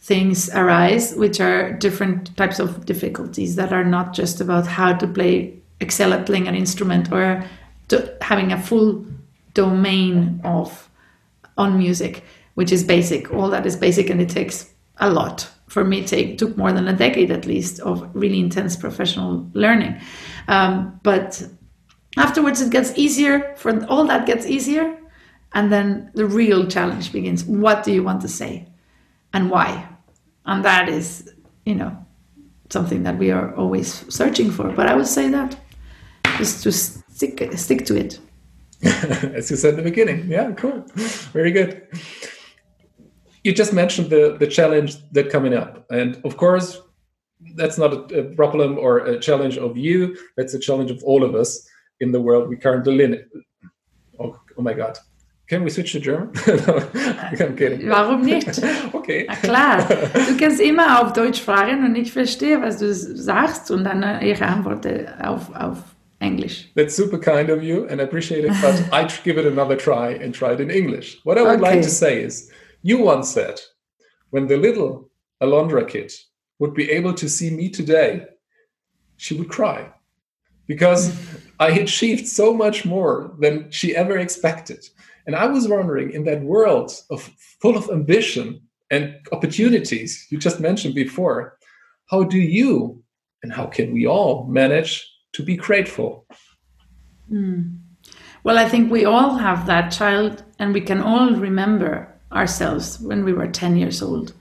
things 0.00 0.48
arise 0.54 1.14
which 1.14 1.40
are 1.40 1.72
different 1.72 2.36
types 2.36 2.58
of 2.58 2.86
difficulties 2.86 3.56
that 3.56 3.72
are 3.72 3.84
not 3.84 4.12
just 4.12 4.40
about 4.40 4.66
how 4.66 4.92
to 4.92 5.06
play 5.06 5.54
excel 5.80 6.12
at 6.12 6.26
playing 6.26 6.48
an 6.48 6.54
instrument 6.54 7.12
or 7.12 7.44
having 8.20 8.52
a 8.52 8.60
full 8.60 9.04
domain 9.54 10.40
of 10.44 10.88
on 11.58 11.76
music 11.76 12.24
which 12.54 12.70
is 12.70 12.84
basic. 12.84 13.32
All 13.32 13.50
that 13.50 13.66
is 13.66 13.76
basic 13.76 14.10
and 14.10 14.20
it 14.20 14.28
takes 14.28 14.72
a 14.98 15.10
lot 15.10 15.48
for 15.72 15.84
me 15.84 16.00
it 16.00 16.38
took 16.38 16.54
more 16.58 16.70
than 16.70 16.86
a 16.86 16.92
decade 16.92 17.30
at 17.30 17.46
least 17.46 17.80
of 17.80 18.08
really 18.14 18.38
intense 18.38 18.76
professional 18.76 19.48
learning. 19.54 19.98
Um, 20.46 21.00
but 21.02 21.42
afterwards 22.18 22.60
it 22.60 22.70
gets 22.70 22.92
easier 22.98 23.54
for 23.56 23.82
all 23.86 24.04
that 24.04 24.26
gets 24.26 24.44
easier 24.44 24.98
and 25.54 25.72
then 25.72 26.10
the 26.14 26.26
real 26.26 26.66
challenge 26.66 27.10
begins. 27.10 27.44
What 27.44 27.84
do 27.84 27.92
you 27.92 28.02
want 28.02 28.20
to 28.20 28.28
say? 28.28 28.68
And 29.32 29.50
why? 29.50 29.88
And 30.44 30.62
that 30.62 30.90
is 30.90 31.30
you 31.64 31.74
know 31.74 31.96
something 32.68 33.02
that 33.04 33.16
we 33.16 33.30
are 33.30 33.54
always 33.56 33.88
searching 34.14 34.50
for. 34.50 34.68
But 34.72 34.86
i 34.88 34.94
would 34.94 35.06
say 35.06 35.28
that 35.30 35.56
just 36.36 36.62
to 36.64 36.72
stick 36.72 37.34
stick 37.56 37.86
to 37.86 37.96
it. 37.96 38.18
As 39.38 39.50
you 39.50 39.56
said 39.56 39.70
in 39.70 39.76
the 39.76 39.90
beginning. 39.90 40.28
Yeah 40.28 40.52
cool. 40.52 40.84
Very 41.32 41.50
good 41.50 41.88
you 43.44 43.52
just 43.52 43.72
mentioned 43.72 44.10
the 44.10 44.36
the 44.38 44.46
challenge 44.46 44.96
that 45.12 45.30
coming 45.30 45.54
up 45.54 45.84
and 45.90 46.20
of 46.24 46.36
course 46.36 46.80
that's 47.56 47.76
not 47.76 48.12
a, 48.12 48.22
problem 48.36 48.78
or 48.78 48.98
a 48.98 49.18
challenge 49.18 49.58
of 49.58 49.76
you 49.76 50.16
that's 50.36 50.54
a 50.54 50.58
challenge 50.58 50.90
of 50.90 51.02
all 51.04 51.24
of 51.24 51.34
us 51.34 51.68
in 52.02 52.12
the 52.12 52.20
world 52.20 52.48
we 52.48 52.56
currently 52.56 52.94
live 52.96 53.12
in. 53.12 53.42
Oh, 54.18 54.38
oh 54.58 54.62
my 54.62 54.74
God. 54.74 54.98
Can 55.48 55.64
we 55.64 55.70
switch 55.70 55.92
to 55.92 56.00
German? 56.00 56.32
no, 56.46 56.90
I'm 57.44 57.56
kidding. 57.56 57.88
Warum 57.88 58.24
nicht? 58.24 58.62
okay. 58.94 59.26
Na 59.28 59.34
klar. 59.36 59.78
Du 60.28 60.36
kannst 60.38 60.60
immer 60.60 61.00
auf 61.00 61.12
Deutsch 61.12 61.40
fragen 61.40 61.84
und 61.84 61.94
ich 61.96 62.12
verstehe, 62.12 62.60
was 62.60 62.78
du 62.78 62.92
sagst 62.94 63.70
und 63.70 63.84
dann 63.84 64.02
äh, 64.02 64.30
ihre 64.30 64.46
Antworten 64.46 65.06
auf, 65.20 65.54
auf 65.54 65.78
English. 66.20 66.70
That's 66.74 66.96
super 66.96 67.18
kind 67.18 67.50
of 67.50 67.62
you 67.62 67.86
and 67.88 68.00
I 68.00 68.04
appreciate 68.04 68.44
it, 68.44 68.52
but 68.62 68.74
I'd 68.92 69.12
give 69.24 69.38
it 69.38 69.46
another 69.46 69.76
try 69.76 70.14
and 70.22 70.34
try 70.34 70.52
it 70.52 70.60
in 70.60 70.70
English. 70.70 71.20
What 71.24 71.36
I 71.36 71.42
would 71.42 71.60
okay. 71.60 71.74
like 71.74 71.82
to 71.82 71.90
say 71.90 72.22
is, 72.22 72.50
you 72.82 72.98
once 72.98 73.30
said, 73.30 73.60
when 74.30 74.46
the 74.46 74.56
little 74.56 75.10
Alondra 75.42 75.86
kid 75.88 76.12
would 76.58 76.74
be 76.74 76.90
able 76.90 77.14
to 77.14 77.28
see 77.28 77.50
me 77.50 77.68
today, 77.68 78.26
she 79.16 79.34
would 79.34 79.48
cry 79.48 79.90
because 80.66 81.16
I 81.60 81.70
achieved 81.70 82.26
so 82.26 82.54
much 82.54 82.84
more 82.84 83.34
than 83.38 83.70
she 83.70 83.94
ever 83.94 84.18
expected. 84.18 84.84
And 85.26 85.36
I 85.36 85.46
was 85.46 85.68
wondering 85.68 86.12
in 86.12 86.24
that 86.24 86.42
world 86.42 86.92
of 87.10 87.30
full 87.60 87.76
of 87.76 87.90
ambition 87.90 88.60
and 88.90 89.14
opportunities 89.32 90.26
you 90.30 90.38
just 90.38 90.60
mentioned 90.60 90.94
before, 90.94 91.58
how 92.10 92.24
do 92.24 92.38
you 92.38 93.02
and 93.42 93.52
how 93.52 93.66
can 93.66 93.92
we 93.92 94.06
all 94.06 94.46
manage 94.46 95.08
to 95.32 95.42
be 95.42 95.56
grateful? 95.56 96.26
Mm. 97.30 97.78
Well, 98.44 98.58
I 98.58 98.68
think 98.68 98.90
we 98.90 99.04
all 99.04 99.36
have 99.36 99.66
that 99.66 99.90
child, 99.90 100.42
and 100.58 100.74
we 100.74 100.80
can 100.80 101.00
all 101.00 101.30
remember 101.32 102.11
ourselves 102.32 102.98
when 103.00 103.24
we 103.24 103.32
were 103.32 103.46
10 103.46 103.76
years 103.76 104.02
old. 104.02 104.32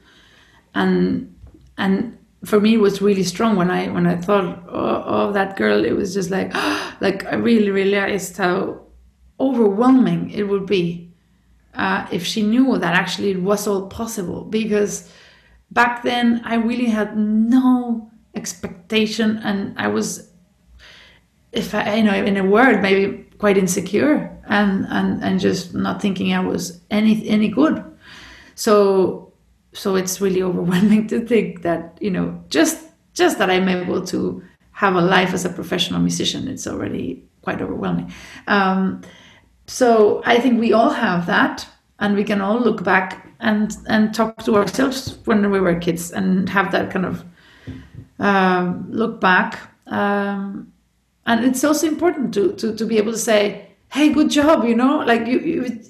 And 0.74 1.36
and 1.78 2.18
for 2.46 2.60
me 2.60 2.76
it 2.76 2.82
was 2.82 3.02
really 3.02 3.24
strong 3.24 3.56
when 3.56 3.70
I 3.70 3.88
when 3.90 4.08
I 4.08 4.16
thought 4.18 4.68
of 4.68 5.34
that 5.34 5.58
girl. 5.58 5.86
It 5.86 5.94
was 5.94 6.14
just 6.14 6.32
like 6.32 6.54
like 7.02 7.26
I 7.26 7.36
really 7.36 7.70
realized 7.70 8.38
how 8.38 8.82
overwhelming 9.40 10.30
it 10.30 10.44
would 10.44 10.66
be 10.66 11.12
uh, 11.74 12.08
if 12.12 12.26
she 12.26 12.44
knew 12.44 12.78
that 12.78 12.94
actually 12.94 13.32
it 13.32 13.42
was 13.42 13.68
all 13.68 13.88
possible. 13.88 14.44
Because 14.44 15.12
back 15.72 16.04
then 16.04 16.42
I 16.44 16.56
really 16.56 16.86
had 16.86 17.18
no 17.18 18.12
expectation, 18.36 19.38
and 19.44 19.78
I 19.78 19.88
was, 19.88 20.30
if 21.52 21.74
I 21.74 21.96
you 21.96 22.04
know 22.04 22.14
in 22.14 22.38
a 22.38 22.44
word 22.44 22.82
maybe 22.82 23.28
quite 23.42 23.58
insecure 23.58 24.16
and 24.48 24.86
and 24.90 25.24
and 25.24 25.40
just 25.40 25.74
not 25.74 26.02
thinking 26.02 26.34
I 26.34 26.40
was 26.40 26.80
any 26.90 27.28
any 27.28 27.50
good. 27.50 27.84
So 28.56 29.32
so 29.74 29.96
it's 29.96 30.22
really 30.22 30.42
overwhelming 30.42 31.08
to 31.12 31.26
think 31.26 31.62
that 31.62 31.98
you 32.02 32.12
know 32.12 32.44
just 32.50 32.86
just 33.14 33.38
that 33.40 33.50
i'm 33.50 33.68
able 33.68 34.06
to 34.06 34.42
have 34.72 34.96
a 34.96 35.02
life 35.02 35.34
as 35.34 35.46
a 35.46 35.50
professional 35.50 36.00
musician 36.00 36.48
it's 36.48 36.68
already 36.68 37.24
quite 37.42 37.62
overwhelming 37.62 38.12
um, 38.48 39.02
so 39.68 40.22
i 40.26 40.40
think 40.40 40.60
we 40.60 40.74
all 40.74 40.90
have 40.90 41.26
that 41.26 41.68
and 42.00 42.16
we 42.16 42.24
can 42.24 42.42
all 42.42 42.60
look 42.60 42.84
back 42.84 43.28
and 43.40 43.78
and 43.88 44.14
talk 44.14 44.38
to 44.44 44.56
ourselves 44.56 45.18
when 45.26 45.50
we 45.52 45.60
were 45.60 45.76
kids 45.80 46.12
and 46.12 46.50
have 46.50 46.72
that 46.72 46.92
kind 46.92 47.06
of 47.06 47.24
um, 48.20 48.86
look 48.92 49.20
back 49.20 49.60
um, 49.88 50.71
and 51.26 51.46
it's 51.46 51.64
also 51.64 51.88
important 51.88 52.34
to, 52.34 52.54
to 52.54 52.76
to 52.76 52.86
be 52.86 52.98
able 52.98 53.12
to 53.12 53.18
say 53.18 53.68
hey 53.92 54.10
good 54.10 54.30
job 54.30 54.66
you 54.66 54.76
know? 54.76 55.00
Like 55.00 55.28
you, 55.28 55.40
you 55.40 55.82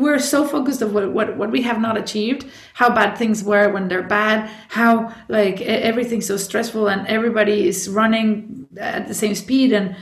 we're 0.00 0.20
so 0.20 0.46
focused 0.46 0.82
of 0.82 0.94
what, 0.94 1.10
what 1.12 1.36
what 1.36 1.50
we 1.50 1.62
have 1.62 1.80
not 1.80 1.96
achieved 1.96 2.46
how 2.74 2.94
bad 2.94 3.18
things 3.18 3.42
were 3.42 3.72
when 3.72 3.88
they're 3.88 4.04
bad 4.04 4.48
how 4.68 5.12
like 5.28 5.60
everything's 5.62 6.26
so 6.26 6.36
stressful 6.36 6.88
and 6.88 7.06
everybody 7.08 7.66
is 7.66 7.88
running 7.88 8.68
at 8.78 9.08
the 9.08 9.14
same 9.14 9.34
speed 9.34 9.72
and 9.72 9.96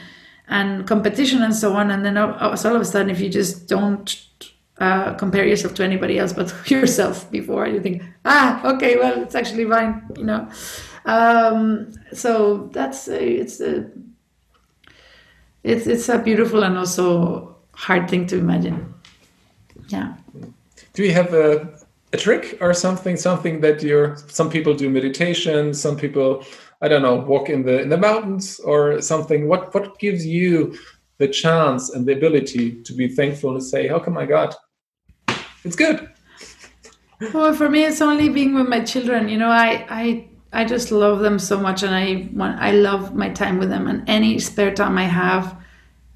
and 0.49 0.87
competition 0.87 1.43
and 1.43 1.55
so 1.55 1.75
on. 1.75 1.91
And 1.91 2.05
then 2.05 2.17
all, 2.17 2.33
all 2.33 2.77
of 2.77 2.81
a 2.81 2.85
sudden 2.85 3.11
if 3.11 3.21
you 3.21 3.29
just 3.29 3.69
don't 3.69 4.17
uh, 4.79 5.15
compare 5.15 5.47
yourself 5.47 5.75
to 5.75 5.85
anybody 5.85 6.19
else 6.19 6.33
but 6.33 6.53
yourself 6.71 7.31
before 7.31 7.67
you 7.67 7.81
think 7.81 8.03
ah 8.25 8.65
okay 8.75 8.97
well 8.97 9.21
it's 9.23 9.35
actually 9.35 9.65
fine 9.65 10.03
you 10.17 10.25
know? 10.25 10.49
Um, 11.05 11.93
so 12.13 12.69
that's 12.73 13.09
a, 13.09 13.23
it's 13.23 13.61
a 13.61 13.91
it's 15.65 15.87
it's 15.87 16.09
a 16.09 16.19
beautiful 16.19 16.63
and 16.63 16.79
also 16.79 17.57
hard 17.75 18.09
thing 18.09 18.27
to 18.27 18.39
imagine. 18.39 18.95
Yeah. 19.89 20.15
Do 20.95 21.05
you 21.05 21.13
have 21.13 21.33
a, 21.35 21.79
a 22.13 22.17
trick 22.17 22.59
or 22.61 22.75
something 22.75 23.17
something 23.17 23.61
that 23.61 23.83
you're 23.83 24.17
some 24.29 24.51
people 24.51 24.75
do 24.75 24.91
meditation 24.91 25.73
some 25.73 25.97
people 25.97 26.45
i 26.83 26.89
don't 26.89 27.03
know 27.03 27.17
walk 27.17 27.49
in 27.49 27.63
the 27.65 27.81
in 27.81 27.89
the 27.89 27.97
mountains 27.97 28.61
or 28.61 29.01
something? 29.01 29.49
What 29.49 29.75
what 29.75 29.99
gives 29.99 30.27
you 30.27 30.77
the 31.19 31.29
chance 31.29 31.91
and 31.91 32.07
the 32.07 32.13
ability 32.13 32.83
to 32.83 32.93
be 32.93 33.09
thankful 33.09 33.53
and 33.53 33.63
say 33.63 33.89
how 33.89 33.99
come 33.99 34.15
my 34.15 34.27
god 34.27 34.55
it's 35.65 35.77
good. 35.77 36.09
Well 37.35 37.53
for 37.53 37.69
me 37.69 37.85
it's 37.85 38.01
only 38.01 38.29
being 38.29 38.55
with 38.55 38.69
my 38.69 38.81
children. 38.81 39.29
You 39.29 39.39
know 39.39 39.51
i 39.51 39.85
i 39.91 40.28
I 40.53 40.65
just 40.65 40.91
love 40.91 41.21
them 41.21 41.39
so 41.39 41.59
much, 41.61 41.83
and 41.83 41.95
I 41.95 42.29
want 42.33 42.59
I 42.59 42.73
love 42.73 43.15
my 43.15 43.29
time 43.29 43.59
with 43.59 43.69
them. 43.69 43.87
And 43.87 44.09
any 44.09 44.39
spare 44.39 44.75
time 44.75 44.97
I 44.97 45.05
have, 45.05 45.57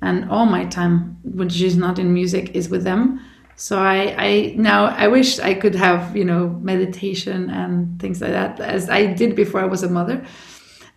and 0.01 0.31
all 0.31 0.47
my 0.47 0.65
time, 0.65 1.19
which 1.23 1.61
is 1.61 1.77
not 1.77 1.99
in 1.99 2.15
music, 2.15 2.55
is 2.55 2.69
with 2.69 2.83
them. 2.85 3.21
So 3.57 3.79
I, 3.79 4.15
I 4.19 4.55
now 4.57 4.87
I 4.87 5.09
wish 5.09 5.39
I 5.39 5.55
could 5.55 5.75
have 5.75 6.17
you 6.17 6.25
know 6.25 6.49
meditation 6.63 7.51
and 7.51 8.01
things 8.01 8.21
like 8.21 8.33
that 8.33 8.59
as 8.59 8.89
I 8.89 9.07
did 9.07 9.37
before 9.37 9.61
I 9.61 9.67
was 9.67 9.83
a 9.83 9.91
mother. 9.91 10.25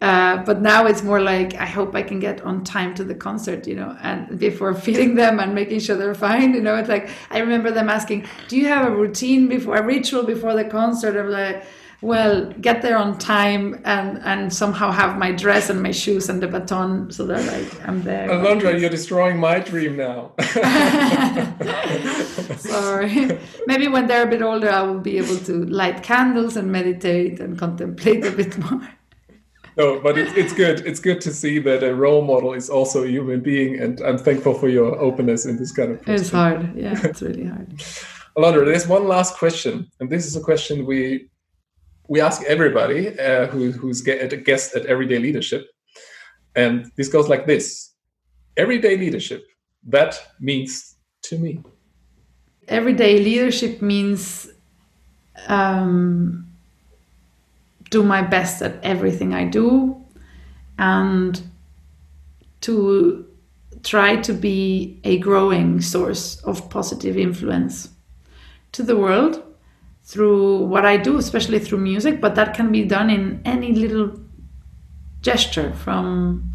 Uh, 0.02 0.38
but 0.44 0.62
now 0.62 0.86
it's 0.86 1.04
more 1.04 1.22
like 1.22 1.56
I 1.56 1.66
hope 1.66 1.96
I 1.96 2.04
can 2.04 2.20
get 2.20 2.42
on 2.42 2.64
time 2.64 2.94
to 2.96 3.04
the 3.04 3.16
concert, 3.16 3.66
you 3.66 3.76
know, 3.76 3.98
and 4.02 4.38
before 4.40 4.74
feeding 4.86 5.16
them 5.16 5.40
and 5.40 5.54
making 5.56 5.80
sure 5.80 5.96
they're 5.98 6.16
fine, 6.16 6.54
you 6.54 6.62
know. 6.62 6.76
It's 6.76 6.90
like 6.90 7.10
I 7.32 7.40
remember 7.40 7.72
them 7.72 7.90
asking, 7.90 8.28
"Do 8.48 8.58
you 8.58 8.68
have 8.68 8.88
a 8.88 8.96
routine 8.96 9.48
before 9.48 9.76
a 9.76 9.84
ritual 9.84 10.24
before 10.24 10.54
the 10.54 10.66
concert?" 10.66 11.20
I'm 11.20 11.30
like 11.30 11.66
well 12.06 12.46
get 12.62 12.84
there 12.84 12.98
on 12.98 13.18
time 13.18 13.82
and 13.84 14.20
and 14.24 14.54
somehow 14.54 14.92
have 14.92 15.18
my 15.18 15.32
dress 15.32 15.72
and 15.72 15.82
my 15.82 15.90
shoes 15.92 16.30
and 16.30 16.40
the 16.42 16.48
baton 16.48 17.12
so 17.12 17.26
that 17.26 17.44
like 17.52 17.88
i'm 17.88 18.04
there. 18.04 18.30
Alondra 18.30 18.80
you're 18.80 18.92
destroying 18.92 19.40
my 19.40 19.60
dream 19.60 19.98
now. 19.98 20.32
Sorry. 22.58 23.40
Maybe 23.66 23.88
when 23.88 24.06
they're 24.08 24.28
a 24.28 24.30
bit 24.30 24.44
older 24.44 24.70
i 24.70 24.84
will 24.84 25.00
be 25.00 25.18
able 25.18 25.40
to 25.40 25.66
light 25.66 26.04
candles 26.04 26.58
and 26.58 26.72
meditate 26.72 27.40
and 27.40 27.58
contemplate 27.58 28.24
a 28.24 28.30
bit 28.32 28.56
more. 28.60 28.88
No 29.76 30.00
but 30.00 30.16
it's, 30.18 30.32
it's 30.34 30.54
good. 30.54 30.86
It's 30.86 31.00
good 31.00 31.22
to 31.22 31.34
see 31.34 31.58
that 31.60 31.84
a 31.84 31.96
role 31.96 32.22
model 32.22 32.54
is 32.54 32.70
also 32.70 33.04
a 33.04 33.08
human 33.08 33.42
being 33.42 33.80
and 33.80 34.00
i'm 34.02 34.20
thankful 34.20 34.54
for 34.54 34.70
your 34.70 35.00
openness 35.00 35.48
in 35.48 35.58
this 35.58 35.72
kind 35.72 35.94
of 35.94 36.08
it's 36.08 36.30
hard. 36.30 36.76
Yeah 36.76 37.00
it's 37.04 37.24
really 37.24 37.46
hard. 37.46 37.70
Alondra 38.38 38.66
there's 38.66 38.88
one 38.88 39.08
last 39.08 39.38
question 39.38 39.90
and 40.00 40.10
this 40.10 40.28
is 40.28 40.36
a 40.36 40.42
question 40.42 40.86
we 40.86 41.30
we 42.08 42.22
ask 42.22 42.44
everybody 42.44 43.20
uh, 43.20 43.48
who, 43.48 43.72
who's 43.72 44.06
a 44.08 44.38
guest 44.38 44.76
at 44.76 44.86
Everyday 44.86 45.20
Leadership, 45.20 45.68
and 46.56 46.92
this 46.96 47.08
goes 47.08 47.30
like 47.30 47.46
this: 47.46 47.94
Everyday 48.58 48.98
leadership. 48.98 49.46
That 49.88 50.20
means 50.40 50.96
to 51.24 51.38
me. 51.38 51.62
Everyday 52.68 53.20
leadership 53.20 53.82
means 53.82 54.50
um, 55.48 56.48
do 57.92 58.04
my 58.04 58.22
best 58.22 58.62
at 58.62 58.84
everything 58.84 59.34
I 59.34 59.46
do, 59.46 60.04
and 60.78 61.42
to 62.62 63.28
try 63.84 64.16
to 64.16 64.34
be 64.34 65.00
a 65.04 65.20
growing 65.20 65.80
source 65.80 66.42
of 66.44 66.70
positive 66.70 67.18
influence 67.18 67.90
to 68.72 68.82
the 68.82 68.98
world 68.98 69.44
through 70.06 70.66
what 70.66 70.86
I 70.86 70.98
do, 70.98 71.18
especially 71.18 71.60
through 71.60 71.80
music, 71.80 72.22
but 72.22 72.36
that 72.36 72.54
can 72.54 72.72
be 72.72 72.86
done 72.86 73.10
in 73.10 73.42
any 73.44 73.74
little 73.74 74.20
gesture 75.22 75.74
from 75.74 76.54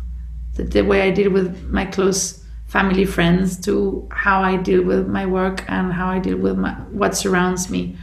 the, 0.55 0.63
the, 0.63 0.83
way 0.83 1.03
I 1.03 1.11
deal 1.11 1.31
with 1.33 1.69
my 1.69 1.85
close 1.85 2.45
family 2.69 3.05
friends 3.05 3.59
to 3.63 4.09
how 4.13 4.43
I 4.43 4.57
deal 4.57 4.85
with 4.85 5.09
my 5.09 5.27
work 5.27 5.65
and 5.69 5.93
how 5.93 6.09
I 6.09 6.21
deal 6.21 6.37
with 6.37 6.57
my, 6.57 6.75
what 6.93 7.17
surrounds 7.17 7.69
me. 7.69 7.97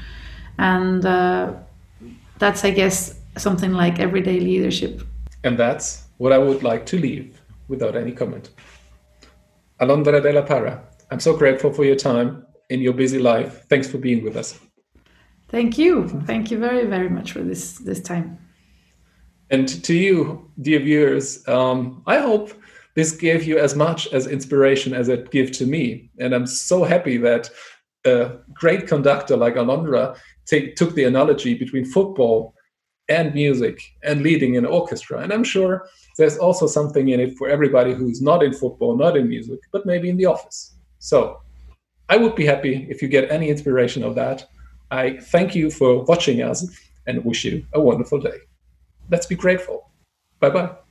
And 0.57 1.05
uh, 1.05 1.53
that's, 2.39 2.65
I 2.65 2.71
guess, 2.71 3.17
something 3.37 3.71
like 3.71 3.99
everyday 3.99 4.41
leadership. 4.41 5.01
And 5.45 5.57
that's 5.57 6.07
what 6.17 6.33
I 6.33 6.37
would 6.37 6.63
like 6.63 6.85
to 6.87 6.97
leave 6.97 7.41
without 7.69 7.95
any 7.95 8.11
comment. 8.11 8.49
Alondra 9.79 10.21
de 10.21 10.33
la 10.33 10.41
Parra, 10.41 10.83
I'm 11.09 11.21
so 11.21 11.37
grateful 11.37 11.71
for 11.71 11.85
your 11.85 11.95
time 11.95 12.45
in 12.69 12.81
your 12.81 12.93
busy 12.93 13.19
life. 13.19 13.65
Thanks 13.69 13.87
for 13.87 13.97
being 13.97 14.23
with 14.23 14.35
us. 14.35 14.59
Thank 15.49 15.77
you. 15.77 16.07
Thank 16.25 16.51
you 16.51 16.59
very, 16.59 16.85
very 16.85 17.09
much 17.09 17.31
for 17.31 17.41
this 17.41 17.77
this 17.79 18.01
time. 18.01 18.37
And 19.49 19.67
to 19.85 19.93
you, 19.93 20.51
dear 20.61 20.79
viewers, 20.79 21.47
um, 21.47 22.03
I 22.05 22.19
hope 22.19 22.51
this 22.95 23.11
gave 23.11 23.45
you 23.45 23.57
as 23.57 23.75
much 23.75 24.11
as 24.11 24.27
inspiration 24.27 24.93
as 24.93 25.07
it 25.07 25.31
gave 25.31 25.51
to 25.53 25.65
me. 25.65 26.09
And 26.19 26.33
I'm 26.33 26.47
so 26.47 26.83
happy 26.83 27.17
that 27.17 27.49
a 28.05 28.37
great 28.53 28.87
conductor 28.87 29.37
like 29.37 29.55
Alondra 29.55 30.17
took 30.47 30.95
the 30.95 31.05
analogy 31.05 31.53
between 31.53 31.85
football 31.85 32.53
and 33.09 33.33
music 33.33 33.81
and 34.03 34.21
leading 34.21 34.57
an 34.57 34.65
orchestra. 34.65 35.19
And 35.19 35.31
I'm 35.31 35.43
sure 35.43 35.87
there's 36.17 36.37
also 36.37 36.67
something 36.67 37.09
in 37.09 37.19
it 37.19 37.37
for 37.37 37.47
everybody 37.47 37.93
who's 37.93 38.21
not 38.21 38.43
in 38.43 38.53
football, 38.53 38.97
not 38.97 39.15
in 39.15 39.29
music, 39.29 39.59
but 39.71 39.85
maybe 39.85 40.09
in 40.09 40.17
the 40.17 40.25
office. 40.25 40.75
So 40.99 41.39
I 42.09 42.17
would 42.17 42.35
be 42.35 42.45
happy 42.45 42.87
if 42.89 43.01
you 43.01 43.07
get 43.07 43.31
any 43.31 43.49
inspiration 43.49 44.03
of 44.03 44.15
that. 44.15 44.47
I 44.91 45.17
thank 45.17 45.55
you 45.55 45.69
for 45.69 46.03
watching 46.03 46.41
us 46.41 46.65
and 47.05 47.23
wish 47.25 47.45
you 47.45 47.65
a 47.73 47.81
wonderful 47.81 48.19
day. 48.19 48.37
Let's 49.09 49.25
be 49.25 49.35
grateful. 49.35 49.89
Bye 50.39 50.49
bye. 50.49 50.86